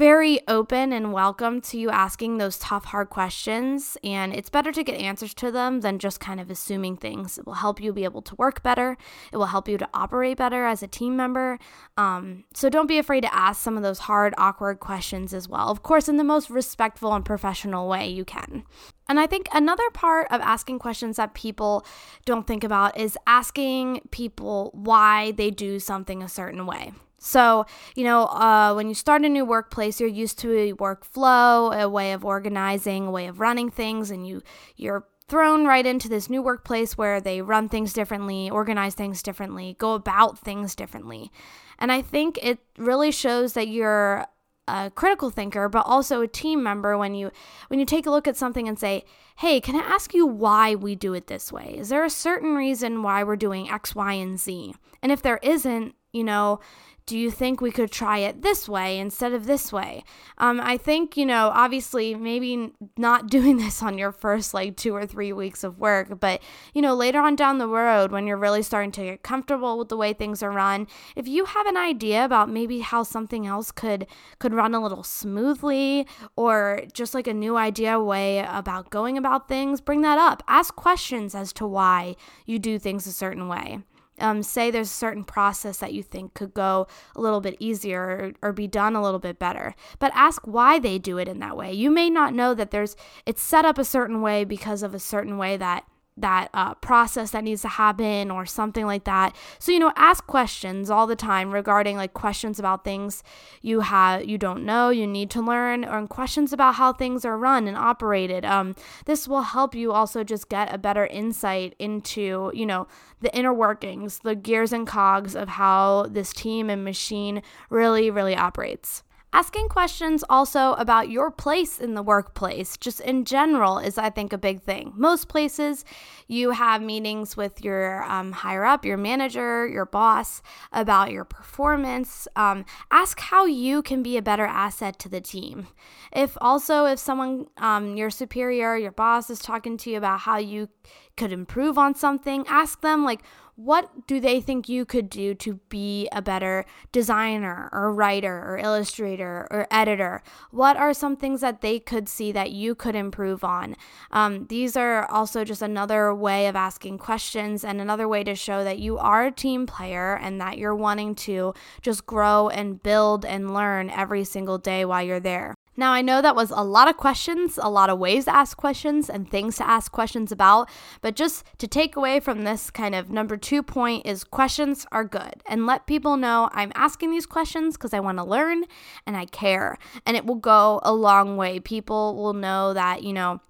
very 0.00 0.40
open 0.48 0.94
and 0.94 1.12
welcome 1.12 1.60
to 1.60 1.78
you 1.78 1.90
asking 1.90 2.38
those 2.38 2.56
tough, 2.56 2.86
hard 2.86 3.10
questions. 3.10 3.98
And 4.02 4.34
it's 4.34 4.48
better 4.48 4.72
to 4.72 4.82
get 4.82 4.98
answers 4.98 5.34
to 5.34 5.50
them 5.50 5.82
than 5.82 5.98
just 5.98 6.20
kind 6.20 6.40
of 6.40 6.50
assuming 6.50 6.96
things. 6.96 7.36
It 7.36 7.44
will 7.44 7.52
help 7.52 7.82
you 7.82 7.92
be 7.92 8.04
able 8.04 8.22
to 8.22 8.34
work 8.36 8.62
better, 8.62 8.96
it 9.30 9.36
will 9.36 9.44
help 9.44 9.68
you 9.68 9.76
to 9.76 9.86
operate 9.92 10.38
better 10.38 10.64
as 10.64 10.82
a 10.82 10.86
team 10.86 11.18
member. 11.18 11.58
Um, 11.98 12.44
so 12.54 12.70
don't 12.70 12.86
be 12.86 12.96
afraid 12.96 13.20
to 13.24 13.34
ask 13.34 13.60
some 13.60 13.76
of 13.76 13.82
those 13.82 13.98
hard, 13.98 14.32
awkward 14.38 14.80
questions 14.80 15.34
as 15.34 15.50
well. 15.50 15.68
Of 15.68 15.82
course, 15.82 16.08
in 16.08 16.16
the 16.16 16.24
most 16.24 16.48
respectful 16.48 17.12
and 17.12 17.22
professional 17.22 17.86
way 17.86 18.08
you 18.08 18.24
can. 18.24 18.64
And 19.06 19.20
I 19.20 19.26
think 19.26 19.48
another 19.52 19.90
part 19.90 20.28
of 20.30 20.40
asking 20.40 20.78
questions 20.78 21.18
that 21.18 21.34
people 21.34 21.84
don't 22.24 22.46
think 22.46 22.64
about 22.64 22.96
is 22.96 23.18
asking 23.26 24.00
people 24.10 24.70
why 24.72 25.32
they 25.32 25.50
do 25.50 25.78
something 25.78 26.22
a 26.22 26.28
certain 26.30 26.64
way. 26.64 26.94
So, 27.22 27.66
you 27.94 28.02
know, 28.02 28.24
uh, 28.24 28.72
when 28.72 28.88
you 28.88 28.94
start 28.94 29.26
a 29.26 29.28
new 29.28 29.44
workplace, 29.44 30.00
you're 30.00 30.08
used 30.08 30.38
to 30.38 30.56
a 30.56 30.72
workflow, 30.72 31.78
a 31.78 31.88
way 31.88 32.12
of 32.12 32.24
organizing, 32.24 33.06
a 33.06 33.10
way 33.10 33.26
of 33.26 33.40
running 33.40 33.70
things, 33.70 34.10
and 34.10 34.26
you 34.26 34.42
you're 34.76 35.06
thrown 35.28 35.66
right 35.66 35.84
into 35.84 36.08
this 36.08 36.30
new 36.30 36.42
workplace 36.42 36.96
where 36.96 37.20
they 37.20 37.42
run 37.42 37.68
things 37.68 37.92
differently, 37.92 38.48
organize 38.48 38.94
things 38.94 39.22
differently, 39.22 39.76
go 39.78 39.92
about 39.92 40.38
things 40.38 40.74
differently. 40.74 41.30
And 41.78 41.92
I 41.92 42.00
think 42.00 42.38
it 42.42 42.58
really 42.78 43.12
shows 43.12 43.52
that 43.52 43.68
you're 43.68 44.26
a 44.66 44.90
critical 44.90 45.30
thinker 45.30 45.68
but 45.68 45.84
also 45.84 46.22
a 46.22 46.28
team 46.28 46.62
member 46.62 46.96
when 46.96 47.14
you 47.14 47.30
when 47.68 47.80
you 47.80 47.86
take 47.86 48.06
a 48.06 48.10
look 48.10 48.28
at 48.28 48.36
something 48.36 48.68
and 48.68 48.78
say 48.78 49.02
hey 49.38 49.60
can 49.60 49.74
i 49.74 49.80
ask 49.80 50.14
you 50.14 50.24
why 50.24 50.76
we 50.76 50.94
do 50.94 51.12
it 51.12 51.26
this 51.26 51.50
way 51.50 51.74
is 51.76 51.88
there 51.88 52.04
a 52.04 52.10
certain 52.10 52.54
reason 52.54 53.02
why 53.02 53.24
we're 53.24 53.34
doing 53.34 53.68
x 53.68 53.96
y 53.96 54.12
and 54.12 54.38
z 54.38 54.72
and 55.02 55.10
if 55.10 55.22
there 55.22 55.40
isn't 55.42 55.96
you 56.12 56.24
know, 56.24 56.60
do 57.06 57.18
you 57.18 57.30
think 57.30 57.60
we 57.60 57.70
could 57.70 57.90
try 57.90 58.18
it 58.18 58.42
this 58.42 58.68
way 58.68 58.98
instead 58.98 59.32
of 59.32 59.46
this 59.46 59.72
way? 59.72 60.04
Um, 60.38 60.60
I 60.60 60.76
think, 60.76 61.16
you 61.16 61.26
know, 61.26 61.50
obviously, 61.54 62.14
maybe 62.14 62.72
not 62.96 63.26
doing 63.30 63.56
this 63.56 63.82
on 63.82 63.98
your 63.98 64.12
first 64.12 64.54
like 64.54 64.76
two 64.76 64.94
or 64.94 65.06
three 65.06 65.32
weeks 65.32 65.64
of 65.64 65.78
work, 65.78 66.20
but, 66.20 66.40
you 66.74 66.82
know, 66.82 66.94
later 66.94 67.20
on 67.20 67.36
down 67.36 67.58
the 67.58 67.68
road 67.68 68.12
when 68.12 68.26
you're 68.26 68.36
really 68.36 68.62
starting 68.62 68.92
to 68.92 69.04
get 69.04 69.22
comfortable 69.22 69.78
with 69.78 69.88
the 69.88 69.96
way 69.96 70.12
things 70.12 70.42
are 70.42 70.50
run, 70.50 70.86
if 71.16 71.26
you 71.26 71.44
have 71.44 71.66
an 71.66 71.76
idea 71.76 72.24
about 72.24 72.48
maybe 72.48 72.80
how 72.80 73.02
something 73.02 73.46
else 73.46 73.70
could 73.70 74.06
could 74.38 74.54
run 74.54 74.74
a 74.74 74.80
little 74.80 75.02
smoothly 75.02 76.06
or 76.36 76.82
just 76.92 77.14
like 77.14 77.26
a 77.26 77.34
new 77.34 77.56
idea 77.56 78.00
way 78.00 78.38
about 78.38 78.90
going 78.90 79.18
about 79.18 79.48
things, 79.48 79.80
bring 79.80 80.00
that 80.02 80.18
up. 80.18 80.42
Ask 80.48 80.76
questions 80.76 81.34
as 81.34 81.52
to 81.54 81.66
why 81.66 82.16
you 82.46 82.58
do 82.58 82.78
things 82.78 83.06
a 83.06 83.12
certain 83.12 83.48
way 83.48 83.80
um, 84.20 84.42
say 84.42 84.70
there's 84.70 84.90
a 84.90 84.92
certain 84.92 85.24
process 85.24 85.78
that 85.78 85.92
you 85.92 86.02
think 86.02 86.34
could 86.34 86.54
go 86.54 86.86
a 87.16 87.20
little 87.20 87.40
bit 87.40 87.56
easier 87.58 88.34
or, 88.42 88.48
or 88.48 88.52
be 88.52 88.66
done 88.66 88.94
a 88.94 89.02
little 89.02 89.20
bit 89.20 89.38
better. 89.38 89.74
But 89.98 90.12
ask 90.14 90.42
why 90.46 90.78
they 90.78 90.98
do 90.98 91.18
it 91.18 91.28
in 91.28 91.38
that 91.40 91.56
way. 91.56 91.72
You 91.72 91.90
may 91.90 92.10
not 92.10 92.34
know 92.34 92.54
that 92.54 92.70
there's 92.70 92.96
it's 93.26 93.42
set 93.42 93.64
up 93.64 93.78
a 93.78 93.84
certain 93.84 94.20
way 94.20 94.44
because 94.44 94.82
of 94.82 94.94
a 94.94 94.98
certain 94.98 95.38
way 95.38 95.56
that 95.56 95.84
that 96.16 96.48
uh, 96.52 96.74
process 96.74 97.30
that 97.30 97.44
needs 97.44 97.62
to 97.62 97.68
happen 97.68 98.30
or 98.30 98.44
something 98.44 98.86
like 98.86 99.04
that. 99.04 99.34
So 99.58 99.72
you 99.72 99.78
know 99.78 99.92
ask 99.96 100.26
questions 100.26 100.90
all 100.90 101.06
the 101.06 101.16
time 101.16 101.52
regarding 101.52 101.96
like 101.96 102.14
questions 102.14 102.58
about 102.58 102.84
things 102.84 103.22
you 103.62 103.80
have 103.80 104.24
you 104.24 104.38
don't 104.38 104.64
know 104.64 104.90
you 104.90 105.06
need 105.06 105.30
to 105.30 105.40
learn 105.40 105.84
or 105.84 106.06
questions 106.06 106.52
about 106.52 106.74
how 106.74 106.92
things 106.92 107.24
are 107.24 107.38
run 107.38 107.66
and 107.66 107.76
operated. 107.76 108.44
Um, 108.44 108.74
this 109.06 109.26
will 109.26 109.42
help 109.42 109.74
you 109.74 109.92
also 109.92 110.24
just 110.24 110.48
get 110.48 110.74
a 110.74 110.78
better 110.78 111.06
insight 111.06 111.74
into 111.78 112.50
you 112.54 112.66
know 112.66 112.86
the 113.20 113.34
inner 113.36 113.52
workings 113.52 114.20
the 114.20 114.34
gears 114.34 114.72
and 114.72 114.86
cogs 114.86 115.34
of 115.34 115.48
how 115.48 116.06
this 116.10 116.32
team 116.32 116.70
and 116.70 116.84
machine 116.84 117.42
really 117.68 118.10
really 118.10 118.34
operates 118.34 119.02
Asking 119.32 119.68
questions 119.68 120.24
also 120.28 120.72
about 120.72 121.08
your 121.08 121.30
place 121.30 121.78
in 121.78 121.94
the 121.94 122.02
workplace, 122.02 122.76
just 122.76 123.00
in 123.00 123.24
general, 123.24 123.78
is 123.78 123.96
I 123.96 124.10
think 124.10 124.32
a 124.32 124.38
big 124.38 124.62
thing. 124.62 124.92
Most 124.96 125.28
places, 125.28 125.84
you 126.26 126.50
have 126.50 126.82
meetings 126.82 127.36
with 127.36 127.62
your 127.62 128.02
um, 128.04 128.32
higher 128.32 128.64
up, 128.64 128.84
your 128.84 128.96
manager, 128.96 129.68
your 129.68 129.86
boss 129.86 130.42
about 130.72 131.12
your 131.12 131.24
performance. 131.24 132.26
Um, 132.34 132.64
ask 132.90 133.20
how 133.20 133.46
you 133.46 133.82
can 133.82 134.02
be 134.02 134.16
a 134.16 134.22
better 134.22 134.46
asset 134.46 134.98
to 134.98 135.08
the 135.08 135.20
team. 135.20 135.68
If 136.12 136.36
also, 136.40 136.86
if 136.86 136.98
someone, 136.98 137.46
um, 137.58 137.96
your 137.96 138.10
superior, 138.10 138.76
your 138.76 138.92
boss 138.92 139.30
is 139.30 139.38
talking 139.38 139.76
to 139.78 139.90
you 139.90 139.96
about 139.96 140.20
how 140.20 140.38
you 140.38 140.68
could 141.16 141.30
improve 141.32 141.78
on 141.78 141.94
something, 141.94 142.44
ask 142.48 142.80
them, 142.80 143.04
like, 143.04 143.22
what 143.64 144.06
do 144.06 144.20
they 144.20 144.40
think 144.40 144.70
you 144.70 144.86
could 144.86 145.10
do 145.10 145.34
to 145.34 145.54
be 145.68 146.08
a 146.12 146.22
better 146.22 146.64
designer 146.92 147.68
or 147.72 147.92
writer 147.92 148.42
or 148.46 148.56
illustrator 148.56 149.46
or 149.50 149.66
editor? 149.70 150.22
What 150.50 150.78
are 150.78 150.94
some 150.94 151.14
things 151.14 151.42
that 151.42 151.60
they 151.60 151.78
could 151.78 152.08
see 152.08 152.32
that 152.32 152.52
you 152.52 152.74
could 152.74 152.94
improve 152.94 153.44
on? 153.44 153.76
Um, 154.12 154.46
these 154.46 154.78
are 154.78 155.04
also 155.10 155.44
just 155.44 155.60
another 155.60 156.14
way 156.14 156.46
of 156.46 156.56
asking 156.56 156.98
questions 156.98 157.62
and 157.62 157.82
another 157.82 158.08
way 158.08 158.24
to 158.24 158.34
show 158.34 158.64
that 158.64 158.78
you 158.78 158.96
are 158.96 159.26
a 159.26 159.30
team 159.30 159.66
player 159.66 160.16
and 160.16 160.40
that 160.40 160.56
you're 160.56 160.74
wanting 160.74 161.14
to 161.16 161.52
just 161.82 162.06
grow 162.06 162.48
and 162.48 162.82
build 162.82 163.26
and 163.26 163.52
learn 163.52 163.90
every 163.90 164.24
single 164.24 164.56
day 164.56 164.86
while 164.86 165.02
you're 165.02 165.20
there. 165.20 165.54
Now, 165.76 165.92
I 165.92 166.02
know 166.02 166.20
that 166.20 166.36
was 166.36 166.50
a 166.50 166.62
lot 166.62 166.88
of 166.88 166.96
questions, 166.96 167.58
a 167.60 167.70
lot 167.70 167.90
of 167.90 167.98
ways 167.98 168.26
to 168.26 168.34
ask 168.34 168.56
questions, 168.56 169.08
and 169.08 169.30
things 169.30 169.56
to 169.56 169.66
ask 169.66 169.90
questions 169.90 170.30
about, 170.32 170.68
but 171.00 171.16
just 171.16 171.44
to 171.58 171.66
take 171.66 171.96
away 171.96 172.20
from 172.20 172.42
this 172.42 172.70
kind 172.70 172.94
of 172.94 173.08
number 173.08 173.36
two 173.36 173.62
point 173.62 174.06
is 174.06 174.24
questions 174.24 174.86
are 174.92 175.04
good. 175.04 175.42
And 175.48 175.66
let 175.66 175.86
people 175.86 176.16
know 176.16 176.50
I'm 176.52 176.72
asking 176.74 177.12
these 177.12 177.26
questions 177.26 177.76
because 177.76 177.94
I 177.94 178.00
want 178.00 178.18
to 178.18 178.24
learn 178.24 178.64
and 179.06 179.16
I 179.16 179.26
care. 179.26 179.78
And 180.04 180.16
it 180.16 180.26
will 180.26 180.34
go 180.34 180.80
a 180.82 180.92
long 180.92 181.36
way. 181.36 181.60
People 181.60 182.16
will 182.16 182.34
know 182.34 182.74
that, 182.74 183.02
you 183.02 183.12
know, 183.12 183.40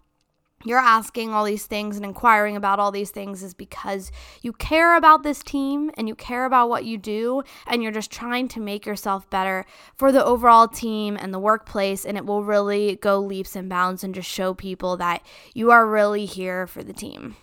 you're 0.64 0.78
asking 0.78 1.30
all 1.30 1.44
these 1.44 1.66
things 1.66 1.96
and 1.96 2.04
inquiring 2.04 2.54
about 2.54 2.78
all 2.78 2.90
these 2.90 3.10
things 3.10 3.42
is 3.42 3.54
because 3.54 4.12
you 4.42 4.52
care 4.52 4.94
about 4.96 5.22
this 5.22 5.42
team 5.42 5.90
and 5.94 6.06
you 6.06 6.14
care 6.14 6.44
about 6.44 6.68
what 6.68 6.84
you 6.84 6.98
do 6.98 7.42
and 7.66 7.82
you're 7.82 7.92
just 7.92 8.10
trying 8.10 8.46
to 8.48 8.60
make 8.60 8.84
yourself 8.84 9.28
better 9.30 9.64
for 9.94 10.12
the 10.12 10.24
overall 10.24 10.68
team 10.68 11.16
and 11.18 11.32
the 11.32 11.38
workplace 11.38 12.04
and 12.04 12.18
it 12.18 12.26
will 12.26 12.44
really 12.44 12.96
go 12.96 13.18
leaps 13.18 13.56
and 13.56 13.70
bounds 13.70 14.04
and 14.04 14.14
just 14.14 14.28
show 14.28 14.52
people 14.52 14.98
that 14.98 15.22
you 15.54 15.70
are 15.70 15.86
really 15.86 16.26
here 16.26 16.66
for 16.66 16.82
the 16.82 16.92
team. 16.92 17.36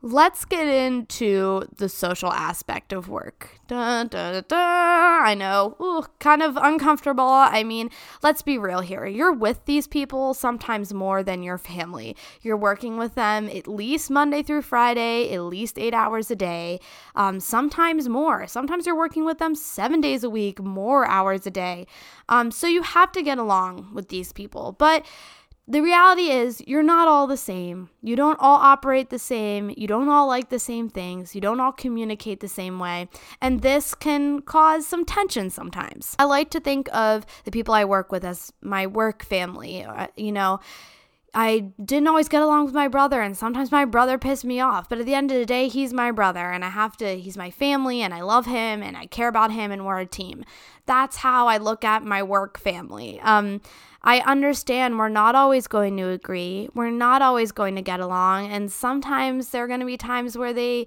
Let's 0.00 0.44
get 0.44 0.68
into 0.68 1.62
the 1.76 1.88
social 1.88 2.32
aspect 2.32 2.92
of 2.92 3.08
work. 3.08 3.58
I 3.68 5.34
know, 5.36 5.76
Ooh, 5.80 6.04
kind 6.20 6.40
of 6.40 6.56
uncomfortable. 6.56 7.24
I 7.24 7.64
mean, 7.64 7.90
let's 8.22 8.40
be 8.40 8.58
real 8.58 8.78
here. 8.78 9.06
You're 9.06 9.32
with 9.32 9.64
these 9.64 9.88
people 9.88 10.34
sometimes 10.34 10.94
more 10.94 11.24
than 11.24 11.42
your 11.42 11.58
family. 11.58 12.16
You're 12.42 12.56
working 12.56 12.96
with 12.96 13.16
them 13.16 13.48
at 13.48 13.66
least 13.66 14.08
Monday 14.08 14.44
through 14.44 14.62
Friday, 14.62 15.34
at 15.34 15.40
least 15.42 15.80
eight 15.80 15.94
hours 15.94 16.30
a 16.30 16.36
day, 16.36 16.78
um, 17.16 17.40
sometimes 17.40 18.08
more. 18.08 18.46
Sometimes 18.46 18.86
you're 18.86 18.96
working 18.96 19.24
with 19.24 19.38
them 19.38 19.56
seven 19.56 20.00
days 20.00 20.22
a 20.22 20.30
week, 20.30 20.62
more 20.62 21.06
hours 21.06 21.44
a 21.44 21.50
day. 21.50 21.88
Um, 22.28 22.52
so 22.52 22.68
you 22.68 22.82
have 22.82 23.10
to 23.12 23.22
get 23.22 23.38
along 23.38 23.88
with 23.92 24.10
these 24.10 24.32
people. 24.32 24.76
But 24.78 25.04
the 25.70 25.82
reality 25.82 26.30
is 26.30 26.62
you're 26.66 26.82
not 26.82 27.08
all 27.08 27.26
the 27.26 27.36
same. 27.36 27.90
You 28.02 28.16
don't 28.16 28.38
all 28.40 28.56
operate 28.56 29.10
the 29.10 29.18
same. 29.18 29.70
You 29.76 29.86
don't 29.86 30.08
all 30.08 30.26
like 30.26 30.48
the 30.48 30.58
same 30.58 30.88
things. 30.88 31.34
You 31.34 31.42
don't 31.42 31.60
all 31.60 31.72
communicate 31.72 32.40
the 32.40 32.48
same 32.48 32.78
way. 32.78 33.08
And 33.42 33.60
this 33.60 33.94
can 33.94 34.40
cause 34.40 34.86
some 34.86 35.04
tension 35.04 35.50
sometimes. 35.50 36.16
I 36.18 36.24
like 36.24 36.48
to 36.50 36.60
think 36.60 36.88
of 36.94 37.26
the 37.44 37.50
people 37.50 37.74
I 37.74 37.84
work 37.84 38.10
with 38.10 38.24
as 38.24 38.50
my 38.62 38.86
work 38.86 39.22
family. 39.22 39.84
Uh, 39.84 40.06
you 40.16 40.32
know, 40.32 40.60
I 41.34 41.70
didn't 41.84 42.08
always 42.08 42.28
get 42.28 42.42
along 42.42 42.64
with 42.66 42.74
my 42.74 42.88
brother, 42.88 43.20
and 43.20 43.36
sometimes 43.36 43.70
my 43.70 43.84
brother 43.84 44.18
pissed 44.18 44.44
me 44.44 44.60
off. 44.60 44.88
But 44.88 44.98
at 44.98 45.06
the 45.06 45.14
end 45.14 45.30
of 45.30 45.38
the 45.38 45.46
day, 45.46 45.68
he's 45.68 45.92
my 45.92 46.10
brother, 46.10 46.50
and 46.50 46.64
I 46.64 46.70
have 46.70 46.96
to, 46.98 47.18
he's 47.18 47.36
my 47.36 47.50
family, 47.50 48.02
and 48.02 48.14
I 48.14 48.22
love 48.22 48.46
him, 48.46 48.82
and 48.82 48.96
I 48.96 49.06
care 49.06 49.28
about 49.28 49.52
him, 49.52 49.70
and 49.70 49.84
we're 49.84 50.00
a 50.00 50.06
team. 50.06 50.44
That's 50.86 51.18
how 51.18 51.46
I 51.46 51.58
look 51.58 51.84
at 51.84 52.02
my 52.02 52.22
work 52.22 52.58
family. 52.58 53.20
Um, 53.20 53.60
I 54.02 54.20
understand 54.20 54.96
we're 54.96 55.08
not 55.08 55.34
always 55.34 55.66
going 55.66 55.96
to 55.96 56.08
agree. 56.08 56.68
We're 56.74 56.90
not 56.90 57.20
always 57.20 57.52
going 57.52 57.74
to 57.74 57.82
get 57.82 58.00
along. 58.00 58.50
And 58.50 58.70
sometimes 58.70 59.50
there 59.50 59.64
are 59.64 59.68
going 59.68 59.80
to 59.80 59.86
be 59.86 59.96
times 59.96 60.38
where 60.38 60.52
they 60.52 60.86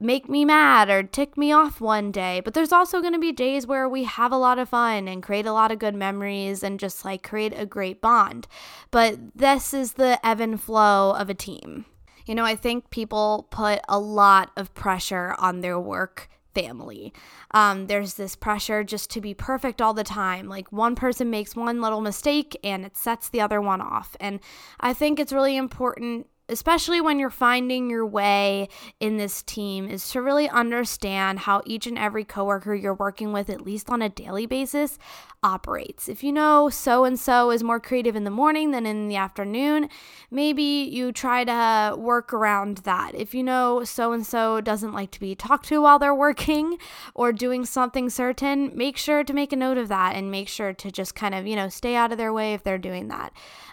make 0.00 0.28
me 0.28 0.44
mad 0.44 0.88
or 0.88 1.02
tick 1.02 1.36
me 1.36 1.52
off 1.52 1.80
one 1.80 2.12
day. 2.12 2.40
But 2.44 2.54
there's 2.54 2.72
also 2.72 3.00
going 3.00 3.12
to 3.12 3.18
be 3.18 3.32
days 3.32 3.66
where 3.66 3.88
we 3.88 4.04
have 4.04 4.32
a 4.32 4.38
lot 4.38 4.58
of 4.58 4.68
fun 4.68 5.08
and 5.08 5.22
create 5.22 5.46
a 5.46 5.52
lot 5.52 5.72
of 5.72 5.78
good 5.78 5.94
memories 5.94 6.62
and 6.62 6.80
just 6.80 7.04
like 7.04 7.22
create 7.22 7.52
a 7.56 7.66
great 7.66 8.00
bond. 8.00 8.46
But 8.90 9.18
this 9.34 9.74
is 9.74 9.94
the 9.94 10.24
ebb 10.26 10.40
and 10.40 10.60
flow 10.60 11.12
of 11.12 11.28
a 11.30 11.34
team. 11.34 11.86
You 12.26 12.34
know, 12.34 12.44
I 12.44 12.56
think 12.56 12.90
people 12.90 13.48
put 13.50 13.80
a 13.88 13.98
lot 13.98 14.50
of 14.56 14.74
pressure 14.74 15.34
on 15.38 15.60
their 15.60 15.80
work 15.80 16.28
family. 16.54 17.12
Um, 17.52 17.86
there's 17.86 18.14
this 18.14 18.36
pressure 18.36 18.84
just 18.84 19.10
to 19.10 19.20
be 19.20 19.32
perfect 19.32 19.80
all 19.80 19.94
the 19.94 20.04
time. 20.04 20.48
Like 20.48 20.70
one 20.72 20.94
person 20.94 21.30
makes 21.30 21.56
one 21.56 21.80
little 21.80 22.00
mistake 22.00 22.58
and 22.64 22.84
it 22.84 22.96
sets 22.96 23.28
the 23.28 23.40
other 23.40 23.60
one 23.60 23.80
off. 23.80 24.16
And 24.20 24.40
I 24.80 24.92
think 24.92 25.18
it's 25.18 25.32
really 25.32 25.56
important 25.56 26.26
especially 26.48 27.00
when 27.00 27.18
you're 27.18 27.30
finding 27.30 27.90
your 27.90 28.06
way 28.06 28.68
in 29.00 29.16
this 29.16 29.42
team, 29.42 29.88
is 29.88 30.08
to 30.10 30.22
really 30.22 30.48
understand 30.48 31.40
how 31.40 31.62
each 31.66 31.86
and 31.86 31.98
every 31.98 32.24
coworker 32.24 32.74
you're 32.74 32.94
working 32.94 33.32
with, 33.32 33.50
at 33.50 33.60
least 33.60 33.90
on 33.90 34.02
a 34.02 34.08
daily 34.08 34.46
basis, 34.46 34.98
operates. 35.42 36.08
If 36.08 36.24
you 36.24 36.32
know 36.32 36.68
so 36.68 37.04
and 37.04 37.18
so 37.18 37.50
is 37.50 37.62
more 37.62 37.78
creative 37.78 38.16
in 38.16 38.24
the 38.24 38.30
morning 38.30 38.70
than 38.70 38.86
in 38.86 39.08
the 39.08 39.16
afternoon, 39.16 39.88
maybe 40.30 40.62
you 40.62 41.12
try 41.12 41.44
to 41.44 41.96
work 41.96 42.32
around 42.32 42.78
that. 42.78 43.14
If 43.14 43.34
you 43.34 43.42
know 43.42 43.84
so 43.84 44.12
and 44.12 44.26
so 44.26 44.60
doesn't 44.60 44.92
like 44.92 45.10
to 45.12 45.20
be 45.20 45.34
talked 45.34 45.66
to 45.66 45.82
while 45.82 45.98
they're 45.98 46.14
working 46.14 46.78
or 47.14 47.32
doing 47.32 47.64
something 47.64 48.10
certain, 48.10 48.72
make 48.74 48.96
sure 48.96 49.22
to 49.22 49.32
make 49.32 49.52
a 49.52 49.56
note 49.56 49.78
of 49.78 49.88
that 49.88 50.16
and 50.16 50.30
make 50.30 50.48
sure 50.48 50.72
to 50.72 50.90
just 50.90 51.14
kind 51.14 51.34
of, 51.34 51.46
you 51.46 51.56
know, 51.56 51.68
stay 51.68 51.94
out 51.94 52.12
of 52.12 52.18
their 52.18 52.32
way 52.32 52.54
if 52.54 52.62
they're 52.62 52.78
doing 52.78 53.08
that. 53.08 53.32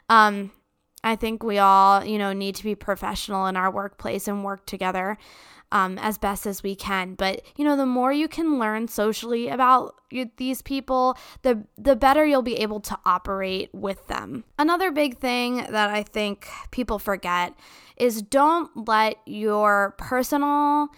Um, 0.10 0.52
I 1.06 1.16
think 1.16 1.44
we 1.44 1.60
all, 1.60 2.04
you 2.04 2.18
know, 2.18 2.34
need 2.34 2.56
to 2.56 2.64
be 2.64 2.76
professional 2.76 3.46
in 3.46 3.56
our 3.56 3.72
workplace 3.72 4.28
and 4.28 4.44
work 4.44 4.66
together 4.66 5.18
um, 5.72 5.98
as 6.00 6.18
best 6.18 6.46
as 6.46 6.64
we 6.64 6.76
can. 6.76 7.16
But 7.16 7.42
you 7.56 7.64
know, 7.64 7.76
the 7.76 7.86
more 7.86 8.12
you 8.12 8.28
can 8.28 8.60
learn 8.60 8.88
socially 8.88 9.50
about 9.50 9.96
these 10.38 10.62
people, 10.62 11.18
the 11.44 11.66
the 11.78 11.96
better 11.96 12.26
you'll 12.26 12.42
be 12.42 12.56
able 12.56 12.80
to 12.82 12.98
operate 13.06 13.70
with 13.74 14.08
them. 14.08 14.46
Another 14.58 14.92
big 14.92 15.18
thing 15.18 15.58
that 15.58 15.90
I 15.90 16.04
think 16.04 16.48
people 16.72 17.00
forget 17.00 17.54
is 17.98 18.22
don't 18.22 18.88
let 18.88 19.18
your 19.26 19.96
personal 19.98 20.90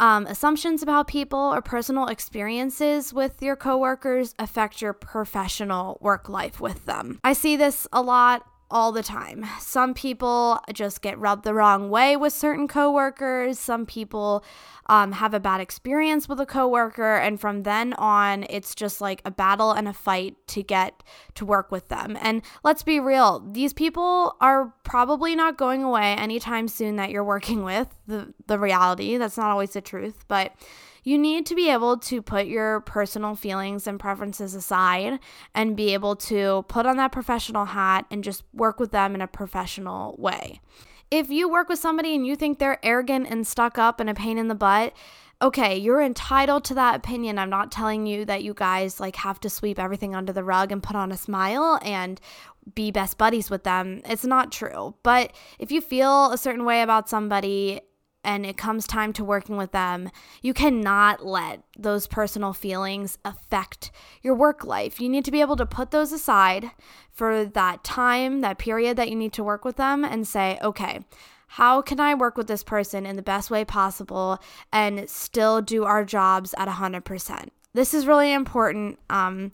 um, 0.00 0.26
assumptions 0.26 0.82
about 0.82 1.06
people 1.06 1.38
or 1.38 1.62
personal 1.62 2.08
experiences 2.08 3.14
with 3.14 3.40
your 3.40 3.54
coworkers 3.54 4.34
affect 4.38 4.82
your 4.82 4.92
professional 4.92 5.98
work 6.00 6.28
life 6.28 6.60
with 6.60 6.84
them. 6.84 7.20
I 7.22 7.32
see 7.32 7.56
this 7.56 7.86
a 7.92 8.02
lot 8.02 8.44
all 8.70 8.92
the 8.92 9.02
time. 9.02 9.44
Some 9.60 9.94
people 9.94 10.60
just 10.72 11.02
get 11.02 11.18
rubbed 11.18 11.44
the 11.44 11.54
wrong 11.54 11.90
way 11.90 12.16
with 12.16 12.32
certain 12.32 12.66
coworkers. 12.66 13.58
Some 13.58 13.86
people 13.86 14.44
um, 14.86 15.12
have 15.12 15.32
a 15.32 15.40
bad 15.40 15.60
experience 15.60 16.28
with 16.28 16.40
a 16.40 16.46
coworker, 16.46 17.16
and 17.16 17.40
from 17.40 17.62
then 17.62 17.94
on, 17.94 18.44
it's 18.50 18.74
just 18.74 19.00
like 19.00 19.22
a 19.24 19.30
battle 19.30 19.72
and 19.72 19.88
a 19.88 19.92
fight 19.92 20.36
to 20.48 20.62
get 20.62 21.02
to 21.34 21.46
work 21.46 21.70
with 21.70 21.88
them. 21.88 22.18
And 22.20 22.42
let's 22.62 22.82
be 22.82 23.00
real, 23.00 23.40
these 23.50 23.72
people 23.72 24.36
are 24.40 24.74
probably 24.82 25.34
not 25.34 25.56
going 25.56 25.82
away 25.82 26.14
anytime 26.14 26.68
soon 26.68 26.96
that 26.96 27.10
you're 27.10 27.24
working 27.24 27.64
with. 27.64 27.88
The 28.06 28.34
the 28.46 28.58
reality 28.58 29.16
that's 29.16 29.38
not 29.38 29.50
always 29.50 29.72
the 29.72 29.80
truth, 29.80 30.24
but 30.28 30.52
you 31.04 31.18
need 31.18 31.46
to 31.46 31.54
be 31.54 31.70
able 31.70 31.98
to 31.98 32.22
put 32.22 32.46
your 32.46 32.80
personal 32.80 33.36
feelings 33.36 33.86
and 33.86 34.00
preferences 34.00 34.54
aside 34.54 35.20
and 35.54 35.76
be 35.76 35.92
able 35.92 36.16
to 36.16 36.64
put 36.68 36.86
on 36.86 36.96
that 36.96 37.12
professional 37.12 37.66
hat 37.66 38.06
and 38.10 38.24
just 38.24 38.42
work 38.52 38.80
with 38.80 38.90
them 38.90 39.14
in 39.14 39.20
a 39.20 39.28
professional 39.28 40.16
way. 40.18 40.60
If 41.10 41.30
you 41.30 41.48
work 41.48 41.68
with 41.68 41.78
somebody 41.78 42.14
and 42.14 42.26
you 42.26 42.34
think 42.34 42.58
they're 42.58 42.84
arrogant 42.84 43.28
and 43.28 43.46
stuck 43.46 43.78
up 43.78 44.00
and 44.00 44.08
a 44.08 44.14
pain 44.14 44.38
in 44.38 44.48
the 44.48 44.54
butt, 44.54 44.94
okay, 45.42 45.76
you're 45.76 46.00
entitled 46.00 46.64
to 46.64 46.74
that 46.74 46.96
opinion. 46.96 47.38
I'm 47.38 47.50
not 47.50 47.70
telling 47.70 48.06
you 48.06 48.24
that 48.24 48.42
you 48.42 48.54
guys 48.54 48.98
like 48.98 49.16
have 49.16 49.38
to 49.40 49.50
sweep 49.50 49.78
everything 49.78 50.14
under 50.14 50.32
the 50.32 50.42
rug 50.42 50.72
and 50.72 50.82
put 50.82 50.96
on 50.96 51.12
a 51.12 51.16
smile 51.16 51.78
and 51.82 52.20
be 52.74 52.90
best 52.90 53.18
buddies 53.18 53.50
with 53.50 53.62
them. 53.64 54.00
It's 54.06 54.24
not 54.24 54.50
true. 54.50 54.94
But 55.02 55.32
if 55.58 55.70
you 55.70 55.82
feel 55.82 56.32
a 56.32 56.38
certain 56.38 56.64
way 56.64 56.80
about 56.80 57.10
somebody 57.10 57.82
and 58.24 58.44
it 58.46 58.56
comes 58.56 58.86
time 58.86 59.12
to 59.14 59.24
working 59.24 59.56
with 59.56 59.72
them, 59.72 60.10
you 60.42 60.54
cannot 60.54 61.24
let 61.24 61.62
those 61.78 62.06
personal 62.06 62.52
feelings 62.52 63.18
affect 63.24 63.90
your 64.22 64.34
work 64.34 64.64
life. 64.64 65.00
You 65.00 65.08
need 65.08 65.24
to 65.24 65.30
be 65.30 65.40
able 65.40 65.56
to 65.56 65.66
put 65.66 65.90
those 65.90 66.12
aside 66.12 66.70
for 67.12 67.44
that 67.44 67.84
time, 67.84 68.40
that 68.40 68.58
period 68.58 68.96
that 68.96 69.10
you 69.10 69.16
need 69.16 69.32
to 69.34 69.44
work 69.44 69.64
with 69.64 69.76
them, 69.76 70.04
and 70.04 70.26
say, 70.26 70.58
okay, 70.62 71.04
how 71.46 71.82
can 71.82 72.00
I 72.00 72.14
work 72.14 72.36
with 72.36 72.48
this 72.48 72.64
person 72.64 73.06
in 73.06 73.16
the 73.16 73.22
best 73.22 73.50
way 73.50 73.64
possible 73.64 74.40
and 74.72 75.08
still 75.08 75.62
do 75.62 75.84
our 75.84 76.04
jobs 76.04 76.54
at 76.58 76.66
100%? 76.66 77.48
This 77.74 77.94
is 77.94 78.06
really 78.06 78.32
important. 78.32 78.98
Um, 79.10 79.52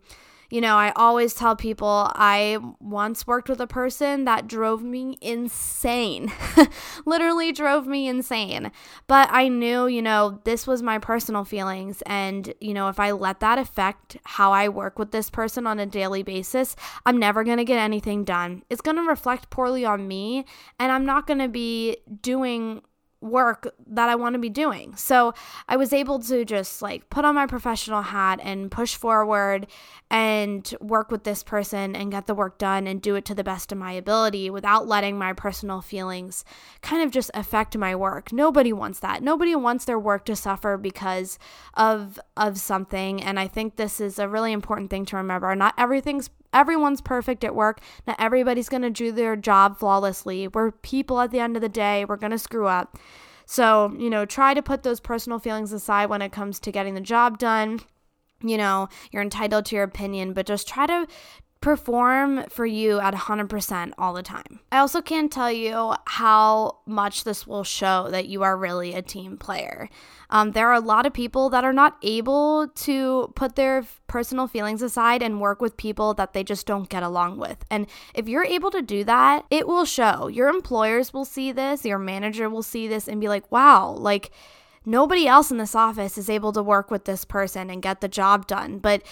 you 0.50 0.60
know, 0.60 0.76
I 0.76 0.92
always 0.96 1.32
tell 1.32 1.54
people 1.54 2.10
I 2.14 2.58
once 2.80 3.26
worked 3.26 3.48
with 3.48 3.60
a 3.60 3.68
person 3.68 4.24
that 4.24 4.48
drove 4.48 4.82
me 4.82 5.16
insane. 5.20 6.32
Literally 7.06 7.52
drove 7.52 7.86
me 7.86 8.08
insane. 8.08 8.72
But 9.06 9.28
I 9.30 9.46
knew, 9.46 9.86
you 9.86 10.02
know, 10.02 10.40
this 10.44 10.66
was 10.66 10.82
my 10.82 10.98
personal 10.98 11.44
feelings. 11.44 12.02
And, 12.04 12.52
you 12.60 12.74
know, 12.74 12.88
if 12.88 12.98
I 12.98 13.12
let 13.12 13.38
that 13.40 13.58
affect 13.58 14.16
how 14.24 14.50
I 14.52 14.68
work 14.68 14.98
with 14.98 15.12
this 15.12 15.30
person 15.30 15.68
on 15.68 15.78
a 15.78 15.86
daily 15.86 16.24
basis, 16.24 16.74
I'm 17.06 17.18
never 17.18 17.44
going 17.44 17.58
to 17.58 17.64
get 17.64 17.78
anything 17.78 18.24
done. 18.24 18.64
It's 18.68 18.80
going 18.80 18.96
to 18.96 19.02
reflect 19.02 19.50
poorly 19.50 19.84
on 19.84 20.08
me. 20.08 20.44
And 20.80 20.90
I'm 20.90 21.04
not 21.04 21.28
going 21.28 21.38
to 21.38 21.48
be 21.48 21.98
doing 22.22 22.82
work 23.20 23.74
that 23.86 24.08
I 24.08 24.14
want 24.14 24.32
to 24.34 24.38
be 24.38 24.48
doing. 24.48 24.96
So 24.96 25.34
I 25.68 25.76
was 25.76 25.92
able 25.92 26.20
to 26.20 26.44
just 26.44 26.80
like 26.80 27.10
put 27.10 27.24
on 27.24 27.34
my 27.34 27.46
professional 27.46 28.02
hat 28.02 28.40
and 28.42 28.70
push 28.70 28.94
forward 28.94 29.66
and 30.10 30.74
work 30.80 31.10
with 31.10 31.24
this 31.24 31.42
person 31.42 31.94
and 31.94 32.10
get 32.10 32.26
the 32.26 32.34
work 32.34 32.58
done 32.58 32.86
and 32.86 33.00
do 33.00 33.14
it 33.16 33.24
to 33.26 33.34
the 33.34 33.44
best 33.44 33.72
of 33.72 33.78
my 33.78 33.92
ability 33.92 34.48
without 34.48 34.88
letting 34.88 35.18
my 35.18 35.32
personal 35.32 35.82
feelings 35.82 36.44
kind 36.80 37.02
of 37.02 37.10
just 37.10 37.30
affect 37.34 37.76
my 37.76 37.94
work. 37.94 38.32
Nobody 38.32 38.72
wants 38.72 39.00
that. 39.00 39.22
Nobody 39.22 39.54
wants 39.54 39.84
their 39.84 39.98
work 39.98 40.24
to 40.24 40.34
suffer 40.34 40.76
because 40.76 41.38
of 41.74 42.18
of 42.36 42.58
something 42.58 43.22
and 43.22 43.38
I 43.38 43.48
think 43.48 43.76
this 43.76 44.00
is 44.00 44.18
a 44.18 44.28
really 44.28 44.52
important 44.52 44.88
thing 44.88 45.04
to 45.06 45.16
remember. 45.16 45.54
Not 45.54 45.74
everything's 45.76 46.30
everyone's 46.52 47.00
perfect 47.00 47.44
at 47.44 47.54
work. 47.54 47.80
Not 48.06 48.16
everybody's 48.18 48.68
going 48.68 48.82
to 48.82 48.90
do 48.90 49.12
their 49.12 49.36
job 49.36 49.78
flawlessly. 49.78 50.48
We're 50.48 50.72
people 50.72 51.20
at 51.20 51.30
the 51.30 51.40
end 51.40 51.56
of 51.56 51.62
the 51.62 51.68
day. 51.68 52.04
We're 52.04 52.16
going 52.16 52.32
to 52.32 52.38
screw 52.38 52.66
up. 52.66 52.98
So, 53.46 53.94
you 53.98 54.10
know, 54.10 54.24
try 54.24 54.54
to 54.54 54.62
put 54.62 54.82
those 54.82 55.00
personal 55.00 55.38
feelings 55.38 55.72
aside 55.72 56.06
when 56.06 56.22
it 56.22 56.32
comes 56.32 56.60
to 56.60 56.72
getting 56.72 56.94
the 56.94 57.00
job 57.00 57.38
done. 57.38 57.80
You 58.42 58.56
know, 58.56 58.88
you're 59.10 59.22
entitled 59.22 59.66
to 59.66 59.74
your 59.76 59.84
opinion, 59.84 60.32
but 60.32 60.46
just 60.46 60.68
try 60.68 60.86
to 60.86 61.06
perform 61.60 62.44
for 62.48 62.64
you 62.64 63.00
at 63.00 63.14
100% 63.14 63.92
all 63.98 64.14
the 64.14 64.22
time. 64.22 64.60
I 64.72 64.78
also 64.78 65.02
can't 65.02 65.30
tell 65.30 65.52
you 65.52 65.94
how 66.06 66.78
much 66.86 67.24
this 67.24 67.46
will 67.46 67.64
show 67.64 68.08
that 68.10 68.28
you 68.28 68.42
are 68.42 68.56
really 68.56 68.94
a 68.94 69.02
team 69.02 69.36
player. 69.36 69.90
Um, 70.30 70.52
there 70.52 70.68
are 70.68 70.74
a 70.74 70.80
lot 70.80 71.04
of 71.04 71.12
people 71.12 71.50
that 71.50 71.62
are 71.62 71.72
not 71.72 71.98
able 72.02 72.68
to 72.68 73.30
put 73.36 73.56
their 73.56 73.84
personal 74.06 74.46
feelings 74.46 74.80
aside 74.80 75.22
and 75.22 75.40
work 75.40 75.60
with 75.60 75.76
people 75.76 76.14
that 76.14 76.32
they 76.32 76.42
just 76.42 76.66
don't 76.66 76.88
get 76.88 77.02
along 77.02 77.36
with. 77.36 77.62
And 77.70 77.86
if 78.14 78.26
you're 78.26 78.44
able 78.44 78.70
to 78.70 78.80
do 78.80 79.04
that, 79.04 79.44
it 79.50 79.68
will 79.68 79.84
show. 79.84 80.28
Your 80.28 80.48
employers 80.48 81.12
will 81.12 81.26
see 81.26 81.52
this, 81.52 81.84
your 81.84 81.98
manager 81.98 82.48
will 82.48 82.62
see 82.62 82.88
this 82.88 83.06
and 83.06 83.20
be 83.20 83.28
like, 83.28 83.50
wow, 83.52 83.90
like, 83.90 84.30
nobody 84.86 85.26
else 85.26 85.50
in 85.50 85.58
this 85.58 85.74
office 85.74 86.16
is 86.16 86.30
able 86.30 86.52
to 86.52 86.62
work 86.62 86.90
with 86.90 87.04
this 87.04 87.26
person 87.26 87.68
and 87.68 87.82
get 87.82 88.00
the 88.00 88.08
job 88.08 88.46
done. 88.46 88.78
But 88.78 89.02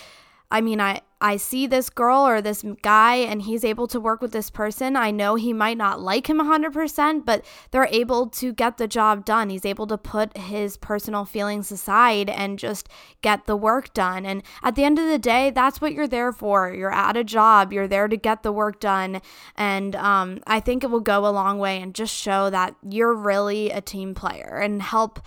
I 0.50 0.62
mean, 0.62 0.80
I, 0.80 1.02
I 1.20 1.36
see 1.36 1.66
this 1.66 1.90
girl 1.90 2.26
or 2.26 2.40
this 2.40 2.64
guy 2.82 3.16
and 3.16 3.42
he's 3.42 3.64
able 3.64 3.88
to 3.88 3.98
work 3.98 4.20
with 4.20 4.30
this 4.30 4.50
person. 4.50 4.94
I 4.94 5.10
know 5.10 5.34
he 5.34 5.52
might 5.52 5.76
not 5.76 6.00
like 6.00 6.28
him 6.28 6.38
100%, 6.38 7.24
but 7.24 7.44
they're 7.70 7.88
able 7.90 8.28
to 8.28 8.52
get 8.52 8.76
the 8.76 8.86
job 8.86 9.24
done. 9.24 9.50
He's 9.50 9.64
able 9.64 9.88
to 9.88 9.98
put 9.98 10.36
his 10.36 10.76
personal 10.76 11.24
feelings 11.24 11.72
aside 11.72 12.30
and 12.30 12.58
just 12.58 12.88
get 13.20 13.46
the 13.46 13.56
work 13.56 13.92
done. 13.94 14.24
And 14.24 14.44
at 14.62 14.76
the 14.76 14.84
end 14.84 14.98
of 15.00 15.08
the 15.08 15.18
day, 15.18 15.50
that's 15.50 15.80
what 15.80 15.92
you're 15.92 16.06
there 16.06 16.32
for. 16.32 16.72
You're 16.72 16.94
at 16.94 17.16
a 17.16 17.24
job, 17.24 17.72
you're 17.72 17.88
there 17.88 18.06
to 18.06 18.16
get 18.16 18.44
the 18.44 18.52
work 18.52 18.78
done. 18.78 19.20
And 19.56 19.96
um, 19.96 20.40
I 20.46 20.60
think 20.60 20.84
it 20.84 20.90
will 20.90 21.00
go 21.00 21.26
a 21.26 21.30
long 21.30 21.58
way 21.58 21.82
and 21.82 21.94
just 21.94 22.14
show 22.14 22.48
that 22.50 22.76
you're 22.88 23.14
really 23.14 23.70
a 23.70 23.80
team 23.80 24.14
player 24.14 24.60
and 24.62 24.80
help 24.80 25.18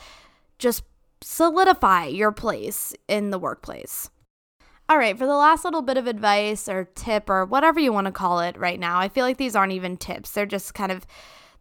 just 0.57 0.83
solidify 1.21 2.05
your 2.05 2.31
place 2.31 2.93
in 3.09 3.31
the 3.31 3.39
workplace. 3.39 4.09
All 4.91 4.97
right, 4.97 5.17
for 5.17 5.25
the 5.25 5.37
last 5.37 5.63
little 5.63 5.81
bit 5.81 5.95
of 5.95 6.05
advice 6.05 6.67
or 6.67 6.89
tip 6.95 7.29
or 7.29 7.45
whatever 7.45 7.79
you 7.79 7.93
want 7.93 8.07
to 8.07 8.11
call 8.11 8.41
it 8.41 8.57
right 8.57 8.77
now, 8.77 8.99
I 8.99 9.07
feel 9.07 9.23
like 9.23 9.37
these 9.37 9.55
aren't 9.55 9.71
even 9.71 9.95
tips. 9.95 10.31
They're 10.31 10.45
just 10.45 10.73
kind 10.73 10.91
of 10.91 11.07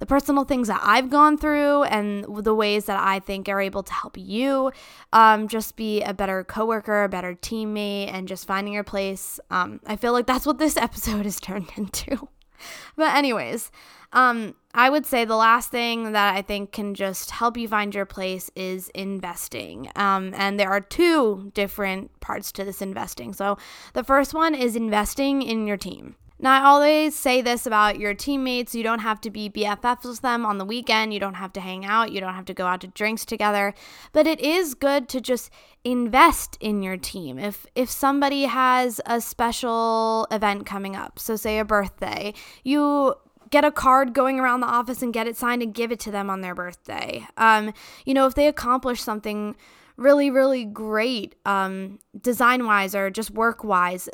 the 0.01 0.07
personal 0.07 0.43
things 0.43 0.66
that 0.66 0.81
I've 0.83 1.11
gone 1.11 1.38
through 1.38 1.85
and 1.85 2.25
the 2.25 2.57
ways 2.57 2.87
that 2.87 2.99
I 2.99 3.21
think 3.21 3.49
are 3.49 3.61
able 3.61 3.85
to 3.85 3.93
help 3.93 4.19
you 4.19 4.73
um, 5.12 5.47
just 5.47 5.77
be 5.77 6.03
a 6.03 6.12
better 6.12 6.43
coworker, 6.43 7.05
a 7.05 7.09
better 7.09 7.37
teammate, 7.37 8.12
and 8.12 8.27
just 8.27 8.49
finding 8.49 8.75
your 8.75 8.83
place. 8.83 9.38
Um, 9.49 9.79
I 9.87 9.95
feel 9.95 10.12
like 10.12 10.27
that's 10.27 10.45
what 10.45 10.59
this 10.59 10.77
episode 10.77 11.25
has 11.25 11.38
turned 11.38 11.71
into. 11.77 12.29
but, 12.96 13.14
anyways, 13.14 13.70
um, 14.12 14.55
I 14.75 14.90
would 14.90 15.07
say 15.07 15.25
the 15.25 15.37
last 15.37 15.70
thing 15.70 16.12
that 16.12 16.35
I 16.35 16.42
think 16.42 16.73
can 16.73 16.94
just 16.94 17.31
help 17.31 17.57
you 17.57 17.68
find 17.68 17.94
your 17.94 18.07
place 18.07 18.51
is 18.55 18.88
investing. 18.90 19.90
Um, 19.96 20.33
and 20.37 20.59
there 20.59 20.70
are 20.70 20.81
two 20.81 21.51
different 21.55 22.18
parts 22.20 22.53
to 22.53 22.64
this 22.64 22.83
investing. 22.83 23.33
So 23.33 23.59
the 23.94 24.05
first 24.05 24.35
one 24.35 24.55
is 24.55 24.77
investing 24.77 25.42
in 25.42 25.66
your 25.66 25.77
team. 25.77 26.16
Now, 26.42 26.62
I 26.62 26.64
always 26.64 27.14
say 27.14 27.42
this 27.42 27.66
about 27.66 27.98
your 27.98 28.14
teammates. 28.14 28.74
You 28.74 28.83
don't 28.83 29.00
have 29.00 29.20
to 29.22 29.31
be 29.31 29.50
BFFs 29.50 30.05
with 30.05 30.22
them 30.22 30.46
on 30.46 30.57
the 30.57 30.64
weekend. 30.64 31.12
You 31.12 31.20
don't 31.20 31.35
have 31.35 31.53
to 31.53 31.61
hang 31.61 31.85
out. 31.85 32.12
You 32.12 32.20
don't 32.20 32.33
have 32.33 32.46
to 32.46 32.55
go 32.55 32.66
out 32.66 32.81
to 32.81 32.87
drinks 32.87 33.26
together. 33.26 33.74
But 34.12 34.26
it 34.26 34.40
is 34.40 34.74
good 34.74 35.07
to 35.11 35.20
just 35.20 35.50
invest 35.85 36.57
in 36.59 36.83
your 36.83 36.96
team. 36.96 37.38
If 37.38 37.66
if 37.74 37.90
somebody 37.90 38.44
has 38.44 39.03
a 39.05 39.20
special 39.20 40.26
event 40.31 40.64
coming 40.64 40.96
up, 40.96 41.18
so 41.18 41.37
say 41.37 41.59
a 41.59 41.64
birthday, 41.64 42.33
you 42.64 43.16
get 43.50 43.64
a 43.64 43.70
card 43.70 44.14
going 44.14 44.40
around 44.40 44.61
the 44.61 44.66
office 44.66 45.03
and 45.03 45.12
get 45.12 45.26
it 45.26 45.37
signed 45.37 45.62
and 45.62 45.74
give 45.74 45.92
it 45.92 46.00
to 46.00 46.11
them 46.11 46.31
on 46.31 46.40
their 46.40 46.55
birthday. 46.55 47.26
Um, 47.37 47.74
you 48.07 48.14
know, 48.14 48.26
if 48.26 48.35
they 48.35 48.46
accomplish 48.46 49.03
something 49.03 49.57
really, 49.96 50.31
really 50.31 50.64
great, 50.64 51.35
um, 51.44 51.98
design 52.18 52.64
wise 52.64 52.94
or 52.94 53.11
just 53.11 53.31
work 53.33 53.62
wise, 53.62 54.09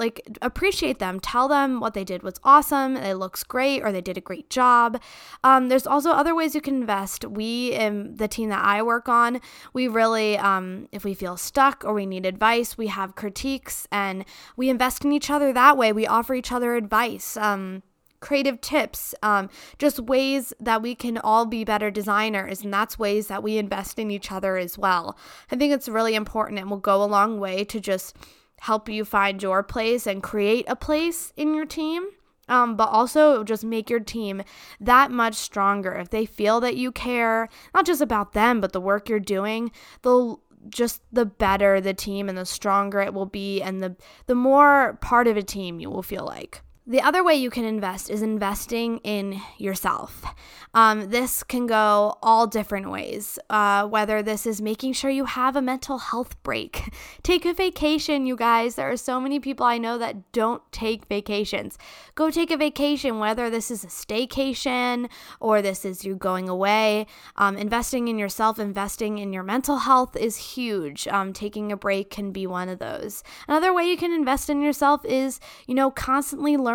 like 0.00 0.20
appreciate 0.42 0.98
them 0.98 1.20
tell 1.20 1.46
them 1.46 1.78
what 1.78 1.94
they 1.94 2.02
did 2.02 2.24
was 2.24 2.40
awesome 2.42 2.96
it 2.96 3.14
looks 3.14 3.44
great 3.44 3.82
or 3.82 3.92
they 3.92 4.00
did 4.00 4.18
a 4.18 4.20
great 4.20 4.50
job 4.50 5.00
um, 5.44 5.68
there's 5.68 5.86
also 5.86 6.10
other 6.10 6.34
ways 6.34 6.54
you 6.54 6.60
can 6.60 6.74
invest 6.74 7.24
we 7.24 7.72
in 7.72 8.16
the 8.16 8.26
team 8.26 8.48
that 8.48 8.64
i 8.64 8.82
work 8.82 9.08
on 9.08 9.40
we 9.72 9.86
really 9.86 10.36
um, 10.38 10.88
if 10.90 11.04
we 11.04 11.14
feel 11.14 11.36
stuck 11.36 11.84
or 11.84 11.94
we 11.94 12.06
need 12.06 12.26
advice 12.26 12.76
we 12.76 12.88
have 12.88 13.14
critiques 13.14 13.86
and 13.92 14.24
we 14.56 14.68
invest 14.68 15.04
in 15.04 15.12
each 15.12 15.30
other 15.30 15.52
that 15.52 15.76
way 15.76 15.92
we 15.92 16.06
offer 16.06 16.34
each 16.34 16.50
other 16.50 16.74
advice 16.74 17.36
um, 17.36 17.82
creative 18.20 18.60
tips, 18.60 19.14
um, 19.22 19.48
just 19.78 19.98
ways 19.98 20.52
that 20.60 20.82
we 20.82 20.94
can 20.94 21.18
all 21.18 21.46
be 21.46 21.64
better 21.64 21.90
designers. 21.90 22.62
And 22.62 22.72
that's 22.72 22.98
ways 22.98 23.26
that 23.28 23.42
we 23.42 23.58
invest 23.58 23.98
in 23.98 24.10
each 24.10 24.30
other 24.30 24.56
as 24.56 24.78
well. 24.78 25.16
I 25.50 25.56
think 25.56 25.72
it's 25.72 25.88
really 25.88 26.14
important 26.14 26.60
and 26.60 26.70
will 26.70 26.76
go 26.76 27.02
a 27.02 27.06
long 27.06 27.40
way 27.40 27.64
to 27.64 27.80
just 27.80 28.14
help 28.60 28.88
you 28.88 29.04
find 29.04 29.42
your 29.42 29.62
place 29.62 30.06
and 30.06 30.22
create 30.22 30.64
a 30.68 30.76
place 30.76 31.32
in 31.36 31.54
your 31.54 31.66
team. 31.66 32.04
Um, 32.48 32.74
but 32.76 32.88
also 32.88 33.44
just 33.44 33.64
make 33.64 33.88
your 33.88 34.00
team 34.00 34.42
that 34.80 35.12
much 35.12 35.34
stronger. 35.34 35.92
If 35.92 36.10
they 36.10 36.26
feel 36.26 36.58
that 36.60 36.76
you 36.76 36.90
care, 36.90 37.48
not 37.74 37.86
just 37.86 38.00
about 38.00 38.32
them, 38.32 38.60
but 38.60 38.72
the 38.72 38.80
work 38.80 39.08
you're 39.08 39.20
doing, 39.20 39.70
they'll 40.02 40.40
just 40.68 41.00
the 41.12 41.24
better 41.24 41.80
the 41.80 41.94
team 41.94 42.28
and 42.28 42.36
the 42.36 42.44
stronger 42.44 43.00
it 43.00 43.14
will 43.14 43.24
be 43.24 43.62
and 43.62 43.82
the 43.82 43.96
the 44.26 44.34
more 44.34 44.98
part 45.00 45.26
of 45.26 45.36
a 45.36 45.42
team 45.42 45.80
you 45.80 45.88
will 45.88 46.02
feel 46.02 46.24
like. 46.24 46.62
The 46.86 47.02
other 47.02 47.22
way 47.22 47.34
you 47.34 47.50
can 47.50 47.64
invest 47.64 48.10
is 48.10 48.22
investing 48.22 48.98
in 48.98 49.40
yourself. 49.58 50.24
Um, 50.72 51.10
this 51.10 51.42
can 51.42 51.66
go 51.66 52.16
all 52.22 52.46
different 52.46 52.90
ways, 52.90 53.38
uh, 53.50 53.86
whether 53.86 54.22
this 54.22 54.46
is 54.46 54.62
making 54.62 54.92
sure 54.92 55.10
you 55.10 55.24
have 55.24 55.56
a 55.56 55.62
mental 55.62 55.98
health 55.98 56.40
break. 56.42 56.94
take 57.22 57.44
a 57.44 57.52
vacation, 57.52 58.24
you 58.24 58.36
guys. 58.36 58.76
There 58.76 58.90
are 58.90 58.96
so 58.96 59.20
many 59.20 59.40
people 59.40 59.66
I 59.66 59.78
know 59.78 59.98
that 59.98 60.30
don't 60.32 60.62
take 60.70 61.06
vacations. 61.06 61.76
Go 62.14 62.30
take 62.30 62.52
a 62.52 62.56
vacation, 62.56 63.18
whether 63.18 63.50
this 63.50 63.70
is 63.70 63.82
a 63.82 63.88
staycation 63.88 65.10
or 65.40 65.60
this 65.60 65.84
is 65.84 66.04
you 66.04 66.14
going 66.14 66.48
away. 66.48 67.06
Um, 67.36 67.56
investing 67.56 68.06
in 68.06 68.16
yourself, 68.18 68.58
investing 68.58 69.18
in 69.18 69.32
your 69.32 69.42
mental 69.42 69.78
health 69.78 70.16
is 70.16 70.36
huge. 70.36 71.08
Um, 71.08 71.32
taking 71.32 71.72
a 71.72 71.76
break 71.76 72.10
can 72.10 72.30
be 72.30 72.46
one 72.46 72.68
of 72.68 72.78
those. 72.78 73.24
Another 73.48 73.74
way 73.74 73.84
you 73.84 73.96
can 73.96 74.12
invest 74.12 74.48
in 74.48 74.62
yourself 74.62 75.04
is, 75.04 75.40
you 75.66 75.74
know, 75.74 75.90
constantly 75.90 76.56
learning, 76.56 76.69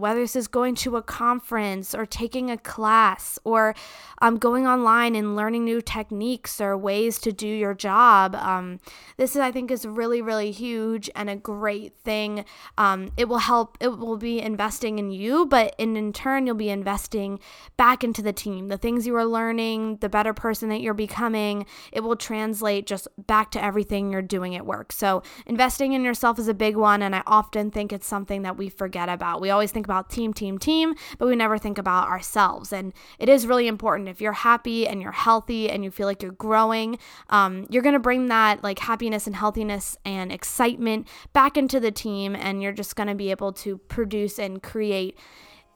whether 0.00 0.20
this 0.20 0.36
is 0.36 0.48
going 0.48 0.74
to 0.74 0.96
a 0.96 1.02
conference 1.02 1.94
or 1.94 2.04
taking 2.06 2.50
a 2.50 2.58
class 2.58 3.38
or 3.44 3.74
um, 4.20 4.36
going 4.38 4.66
online 4.66 5.14
and 5.14 5.36
learning 5.36 5.64
new 5.64 5.80
techniques 5.80 6.60
or 6.60 6.76
ways 6.76 7.18
to 7.20 7.32
do 7.32 7.46
your 7.46 7.74
job. 7.74 8.34
Um, 8.34 8.80
this 9.16 9.36
is, 9.36 9.40
I 9.40 9.52
think, 9.52 9.70
is 9.70 9.86
really, 9.86 10.20
really 10.20 10.50
huge 10.50 11.08
and 11.14 11.30
a 11.30 11.36
great 11.36 11.92
thing. 12.04 12.44
Um, 12.76 13.12
it 13.16 13.28
will 13.28 13.38
help. 13.38 13.78
It 13.80 13.98
will 13.98 14.16
be 14.16 14.40
investing 14.40 14.98
in 14.98 15.10
you, 15.10 15.46
but 15.46 15.74
in, 15.78 15.96
in 15.96 16.12
turn, 16.12 16.46
you'll 16.46 16.56
be 16.56 16.70
investing 16.70 17.38
back 17.76 18.02
into 18.02 18.22
the 18.22 18.32
team. 18.32 18.68
The 18.68 18.78
things 18.78 19.06
you 19.06 19.14
are 19.16 19.24
learning, 19.24 19.98
the 19.98 20.08
better 20.08 20.34
person 20.34 20.68
that 20.70 20.80
you're 20.80 20.94
becoming, 20.94 21.66
it 21.92 22.00
will 22.00 22.16
translate 22.16 22.86
just 22.86 23.06
back 23.26 23.50
to 23.52 23.62
everything 23.62 24.10
you're 24.10 24.22
doing 24.22 24.56
at 24.56 24.66
work. 24.66 24.92
So 24.92 25.22
investing 25.46 25.92
in 25.92 26.02
yourself 26.02 26.38
is 26.38 26.48
a 26.48 26.54
big 26.54 26.76
one, 26.76 27.02
and 27.02 27.14
I 27.14 27.22
often 27.26 27.70
think 27.70 27.92
it's 27.92 28.06
something 28.06 28.42
that 28.42 28.56
we 28.56 28.68
forget 28.68 29.08
about. 29.08 29.27
We 29.36 29.50
always 29.50 29.72
think 29.72 29.86
about 29.86 30.10
team, 30.10 30.32
team, 30.32 30.58
team, 30.58 30.94
but 31.18 31.26
we 31.26 31.36
never 31.36 31.58
think 31.58 31.78
about 31.78 32.08
ourselves. 32.08 32.72
And 32.72 32.92
it 33.18 33.28
is 33.28 33.46
really 33.46 33.68
important. 33.68 34.08
If 34.08 34.20
you're 34.20 34.32
happy 34.32 34.86
and 34.88 35.02
you're 35.02 35.12
healthy 35.12 35.68
and 35.68 35.84
you 35.84 35.90
feel 35.90 36.06
like 36.06 36.22
you're 36.22 36.32
growing, 36.32 36.98
um, 37.30 37.66
you're 37.68 37.82
going 37.82 37.92
to 37.94 37.98
bring 37.98 38.28
that 38.28 38.62
like 38.62 38.78
happiness 38.78 39.26
and 39.26 39.36
healthiness 39.36 39.96
and 40.04 40.32
excitement 40.32 41.06
back 41.32 41.56
into 41.56 41.80
the 41.80 41.90
team, 41.90 42.34
and 42.34 42.62
you're 42.62 42.72
just 42.72 42.96
going 42.96 43.08
to 43.08 43.14
be 43.14 43.30
able 43.30 43.52
to 43.52 43.78
produce 43.78 44.38
and 44.38 44.62
create 44.62 45.18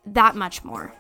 that 0.07 0.35
much 0.35 0.65
more. 0.65 0.95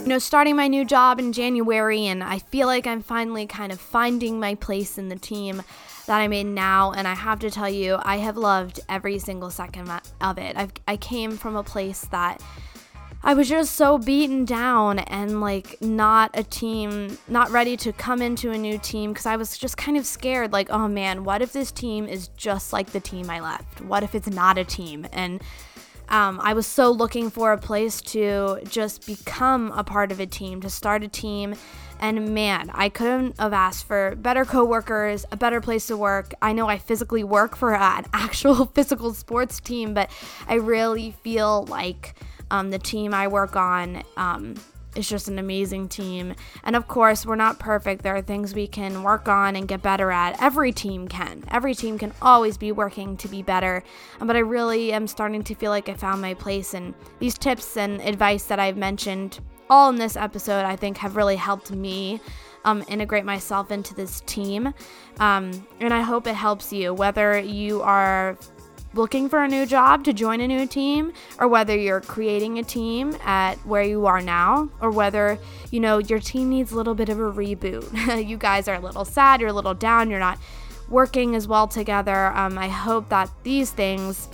You 0.00 0.16
know, 0.16 0.18
starting 0.18 0.56
my 0.56 0.66
new 0.66 0.84
job 0.84 1.20
in 1.20 1.32
January, 1.32 2.06
and 2.06 2.24
I 2.24 2.38
feel 2.38 2.66
like 2.66 2.86
I'm 2.86 3.02
finally 3.02 3.46
kind 3.46 3.70
of 3.70 3.80
finding 3.80 4.40
my 4.40 4.56
place 4.56 4.98
in 4.98 5.08
the 5.08 5.16
team 5.16 5.62
that 6.10 6.18
I'm 6.18 6.32
in 6.32 6.54
now. 6.54 6.90
And 6.90 7.06
I 7.06 7.14
have 7.14 7.38
to 7.38 7.52
tell 7.52 7.68
you, 7.68 7.96
I 8.02 8.16
have 8.16 8.36
loved 8.36 8.80
every 8.88 9.20
single 9.20 9.48
second 9.48 9.88
of 10.20 10.38
it. 10.38 10.56
I've, 10.56 10.72
I 10.88 10.96
came 10.96 11.36
from 11.36 11.54
a 11.54 11.62
place 11.62 12.00
that 12.06 12.42
I 13.22 13.34
was 13.34 13.48
just 13.48 13.76
so 13.76 13.96
beaten 13.96 14.44
down 14.44 14.98
and 14.98 15.40
like 15.40 15.80
not 15.80 16.32
a 16.34 16.42
team, 16.42 17.16
not 17.28 17.50
ready 17.50 17.76
to 17.76 17.92
come 17.92 18.22
into 18.22 18.50
a 18.50 18.58
new 18.58 18.76
team 18.76 19.12
because 19.12 19.26
I 19.26 19.36
was 19.36 19.56
just 19.56 19.76
kind 19.76 19.96
of 19.96 20.04
scared 20.04 20.52
like, 20.52 20.68
oh 20.70 20.88
man, 20.88 21.22
what 21.22 21.42
if 21.42 21.52
this 21.52 21.70
team 21.70 22.08
is 22.08 22.26
just 22.28 22.72
like 22.72 22.90
the 22.90 22.98
team 22.98 23.30
I 23.30 23.38
left? 23.38 23.80
What 23.80 24.02
if 24.02 24.16
it's 24.16 24.28
not 24.28 24.58
a 24.58 24.64
team? 24.64 25.06
And 25.12 25.40
um, 26.10 26.40
I 26.42 26.52
was 26.52 26.66
so 26.66 26.90
looking 26.90 27.30
for 27.30 27.52
a 27.52 27.58
place 27.58 28.00
to 28.02 28.58
just 28.68 29.06
become 29.06 29.72
a 29.72 29.84
part 29.84 30.10
of 30.10 30.20
a 30.20 30.26
team, 30.26 30.60
to 30.62 30.70
start 30.70 31.02
a 31.02 31.08
team. 31.08 31.54
And 32.00 32.34
man, 32.34 32.70
I 32.72 32.88
couldn't 32.88 33.38
have 33.38 33.52
asked 33.52 33.86
for 33.86 34.16
better 34.16 34.44
coworkers, 34.44 35.24
a 35.30 35.36
better 35.36 35.60
place 35.60 35.86
to 35.86 35.96
work. 35.96 36.34
I 36.42 36.52
know 36.52 36.66
I 36.66 36.78
physically 36.78 37.22
work 37.22 37.56
for 37.56 37.74
an 37.74 38.06
actual 38.12 38.66
physical 38.66 39.14
sports 39.14 39.60
team, 39.60 39.94
but 39.94 40.10
I 40.48 40.54
really 40.54 41.14
feel 41.22 41.64
like 41.66 42.14
um, 42.50 42.70
the 42.70 42.78
team 42.78 43.14
I 43.14 43.28
work 43.28 43.54
on 43.54 44.02
um, 44.16 44.54
is 44.96 45.08
just 45.08 45.28
an 45.28 45.38
amazing 45.38 45.88
team. 45.88 46.34
And 46.64 46.76
of 46.76 46.88
course, 46.88 47.24
we're 47.24 47.36
not 47.36 47.58
perfect. 47.58 48.02
There 48.02 48.16
are 48.16 48.22
things 48.22 48.54
we 48.54 48.66
can 48.66 49.02
work 49.02 49.28
on 49.28 49.56
and 49.56 49.68
get 49.68 49.82
better 49.82 50.10
at. 50.10 50.40
Every 50.42 50.72
team 50.72 51.08
can. 51.08 51.44
Every 51.50 51.74
team 51.74 51.98
can 51.98 52.12
always 52.20 52.56
be 52.56 52.72
working 52.72 53.16
to 53.18 53.28
be 53.28 53.42
better. 53.42 53.82
Um, 54.20 54.26
but 54.26 54.36
I 54.36 54.40
really 54.40 54.92
am 54.92 55.06
starting 55.06 55.42
to 55.44 55.54
feel 55.54 55.70
like 55.70 55.88
I 55.88 55.94
found 55.94 56.20
my 56.20 56.34
place. 56.34 56.74
And 56.74 56.94
these 57.18 57.38
tips 57.38 57.76
and 57.76 58.00
advice 58.00 58.44
that 58.44 58.58
I've 58.58 58.76
mentioned 58.76 59.40
all 59.68 59.90
in 59.90 59.96
this 59.96 60.16
episode, 60.16 60.64
I 60.64 60.76
think, 60.76 60.96
have 60.98 61.16
really 61.16 61.36
helped 61.36 61.70
me. 61.70 62.20
Um, 62.62 62.84
integrate 62.88 63.24
myself 63.24 63.70
into 63.70 63.94
this 63.94 64.20
team. 64.26 64.74
Um, 65.18 65.66
and 65.80 65.94
I 65.94 66.02
hope 66.02 66.26
it 66.26 66.34
helps 66.34 66.74
you, 66.74 66.92
whether 66.92 67.38
you 67.38 67.80
are 67.80 68.36
looking 68.94 69.28
for 69.28 69.42
a 69.42 69.48
new 69.48 69.66
job 69.66 70.04
to 70.04 70.12
join 70.12 70.40
a 70.40 70.48
new 70.48 70.66
team 70.66 71.12
or 71.38 71.46
whether 71.46 71.76
you're 71.76 72.00
creating 72.00 72.58
a 72.58 72.62
team 72.62 73.16
at 73.24 73.54
where 73.66 73.82
you 73.82 74.06
are 74.06 74.20
now 74.20 74.68
or 74.80 74.90
whether 74.90 75.38
you 75.70 75.80
know 75.80 75.98
your 75.98 76.18
team 76.18 76.48
needs 76.48 76.72
a 76.72 76.76
little 76.76 76.94
bit 76.94 77.08
of 77.08 77.18
a 77.18 77.32
reboot. 77.32 77.86
You 78.30 78.36
guys 78.36 78.68
are 78.68 78.74
a 78.74 78.80
little 78.80 79.04
sad 79.04 79.40
you're 79.40 79.50
a 79.50 79.52
little 79.52 79.74
down 79.74 80.10
you're 80.10 80.18
not 80.18 80.38
working 80.88 81.36
as 81.36 81.46
well 81.46 81.68
together. 81.68 82.26
Um, 82.28 82.58
i 82.58 82.68
hope 82.68 83.08
that 83.10 83.30
these 83.44 83.70
things 83.70 84.28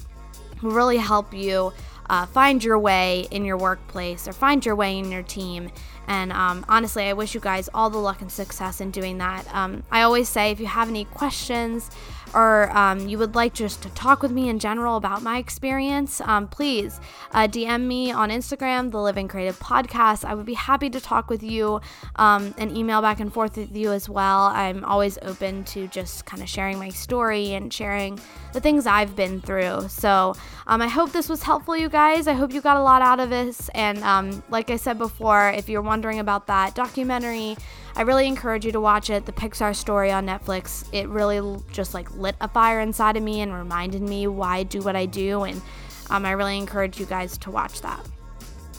will 0.62 0.70
really 0.70 0.96
help 0.96 1.34
you 1.34 1.72
uh, 2.08 2.26
find 2.26 2.62
your 2.62 2.78
way 2.78 3.26
in 3.30 3.44
your 3.44 3.56
workplace 3.56 4.28
or 4.28 4.32
find 4.32 4.64
your 4.64 4.76
way 4.76 4.98
in 4.98 5.10
your 5.10 5.22
team. 5.22 5.70
And 6.08 6.32
um, 6.32 6.64
honestly, 6.68 7.04
I 7.04 7.12
wish 7.14 7.34
you 7.34 7.40
guys 7.40 7.68
all 7.74 7.90
the 7.90 7.98
luck 7.98 8.20
and 8.20 8.30
success 8.30 8.80
in 8.80 8.90
doing 8.90 9.18
that. 9.18 9.44
Um, 9.52 9.82
I 9.90 10.02
always 10.02 10.28
say 10.28 10.50
if 10.50 10.60
you 10.60 10.66
have 10.66 10.88
any 10.88 11.04
questions 11.06 11.90
or 12.34 12.70
um, 12.76 13.08
you 13.08 13.18
would 13.18 13.34
like 13.34 13.54
just 13.54 13.82
to 13.82 13.88
talk 13.90 14.22
with 14.22 14.30
me 14.30 14.48
in 14.48 14.58
general 14.58 14.96
about 14.96 15.22
my 15.22 15.38
experience, 15.38 16.20
um, 16.22 16.48
please 16.48 17.00
uh, 17.32 17.46
DM 17.46 17.82
me 17.82 18.10
on 18.10 18.30
Instagram, 18.30 18.90
the 18.90 19.00
Living 19.00 19.28
Creative 19.28 19.58
Podcast. 19.58 20.24
I 20.24 20.34
would 20.34 20.46
be 20.46 20.54
happy 20.54 20.90
to 20.90 21.00
talk 21.00 21.30
with 21.30 21.42
you 21.42 21.80
um, 22.16 22.54
and 22.58 22.76
email 22.76 23.00
back 23.00 23.20
and 23.20 23.32
forth 23.32 23.56
with 23.56 23.76
you 23.76 23.92
as 23.92 24.08
well. 24.08 24.44
I'm 24.44 24.84
always 24.84 25.18
open 25.22 25.64
to 25.64 25.86
just 25.88 26.26
kind 26.26 26.42
of 26.42 26.48
sharing 26.48 26.78
my 26.78 26.88
story 26.88 27.54
and 27.54 27.72
sharing 27.72 28.18
the 28.52 28.60
things 28.60 28.86
I've 28.86 29.14
been 29.14 29.40
through. 29.40 29.88
So 29.88 30.34
um, 30.66 30.82
I 30.82 30.88
hope 30.88 31.12
this 31.12 31.28
was 31.28 31.42
helpful, 31.42 31.76
you 31.76 31.88
guys. 31.88 32.26
I 32.26 32.32
hope 32.32 32.52
you 32.52 32.60
got 32.60 32.76
a 32.76 32.82
lot 32.82 33.02
out 33.02 33.20
of 33.20 33.30
this. 33.30 33.68
And 33.74 33.98
um, 33.98 34.42
like 34.50 34.70
I 34.70 34.76
said 34.76 34.98
before, 34.98 35.50
if 35.50 35.68
you're 35.68 35.82
wondering 35.82 36.18
about 36.18 36.46
that 36.46 36.74
documentary, 36.74 37.56
I 37.96 38.02
really 38.02 38.26
encourage 38.26 38.66
you 38.66 38.72
to 38.72 38.80
watch 38.80 39.08
it. 39.08 39.24
The 39.24 39.32
Pixar 39.32 39.74
story 39.74 40.12
on 40.12 40.26
Netflix. 40.26 40.84
It 40.92 41.08
really 41.08 41.62
just 41.72 41.94
like 41.94 42.14
lit 42.14 42.36
a 42.42 42.48
fire 42.48 42.80
inside 42.80 43.16
of 43.16 43.22
me 43.22 43.40
and 43.40 43.54
reminded 43.54 44.02
me 44.02 44.26
why 44.26 44.58
I 44.58 44.62
do 44.64 44.82
what 44.82 44.94
I 44.94 45.06
do. 45.06 45.44
And 45.44 45.62
um, 46.10 46.26
I 46.26 46.32
really 46.32 46.58
encourage 46.58 47.00
you 47.00 47.06
guys 47.06 47.38
to 47.38 47.50
watch 47.50 47.80
that. 47.80 48.06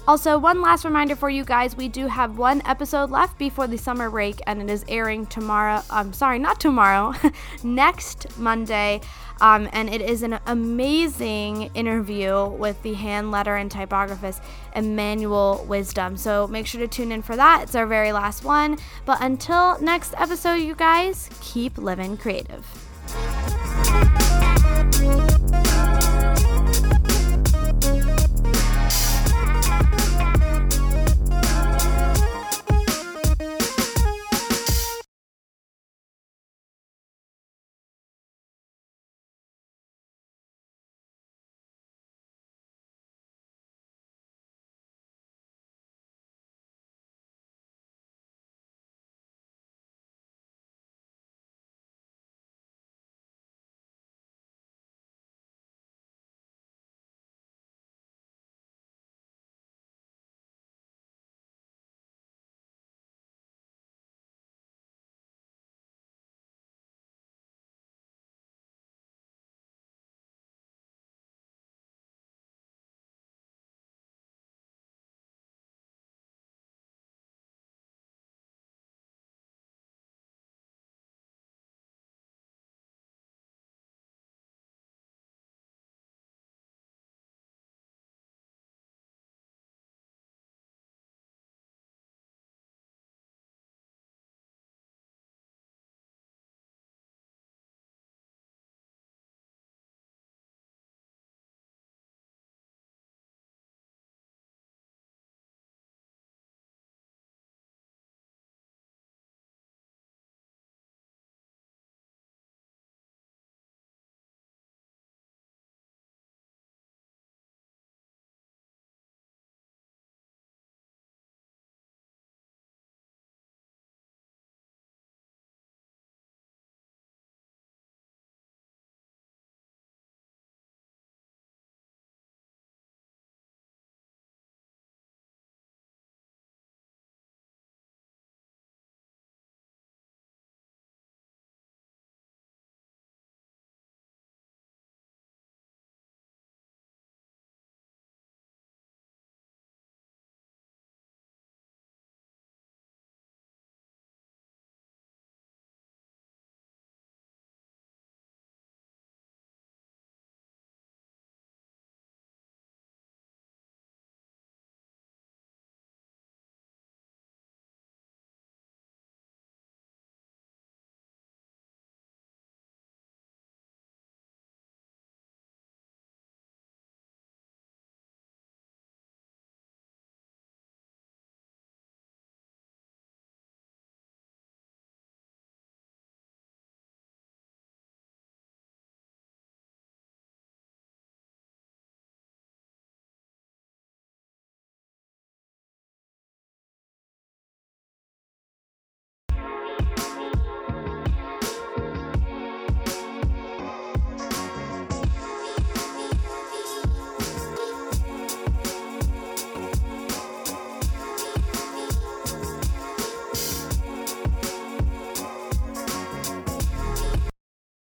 Also, 0.07 0.37
one 0.39 0.61
last 0.61 0.85
reminder 0.85 1.17
for 1.17 1.29
you 1.29 1.43
guys 1.43 1.75
we 1.75 1.89
do 1.89 2.07
have 2.07 2.37
one 2.37 2.61
episode 2.65 3.11
left 3.11 3.37
before 3.37 3.67
the 3.67 3.77
summer 3.77 4.09
break, 4.09 4.39
and 4.47 4.61
it 4.61 4.69
is 4.69 4.85
airing 4.87 5.25
tomorrow. 5.25 5.83
I'm 5.89 6.07
um, 6.07 6.13
sorry, 6.13 6.39
not 6.39 6.61
tomorrow, 6.61 7.13
next 7.63 8.37
Monday. 8.39 9.01
Um, 9.41 9.69
and 9.73 9.89
it 9.89 10.01
is 10.01 10.23
an 10.23 10.39
amazing 10.47 11.69
interview 11.75 12.47
with 12.47 12.81
the 12.83 12.93
hand 12.93 13.31
letter 13.31 13.57
and 13.57 13.69
typographist 13.69 14.41
Emmanuel 14.75 15.65
Wisdom. 15.67 16.15
So 16.15 16.47
make 16.47 16.67
sure 16.67 16.79
to 16.79 16.87
tune 16.87 17.11
in 17.11 17.21
for 17.21 17.35
that. 17.35 17.63
It's 17.63 17.75
our 17.75 17.85
very 17.85 18.13
last 18.13 18.45
one. 18.45 18.77
But 19.05 19.17
until 19.21 19.79
next 19.81 20.13
episode, 20.17 20.55
you 20.55 20.73
guys, 20.73 21.29
keep 21.41 21.77
living 21.77 22.15
creative. 22.15 22.65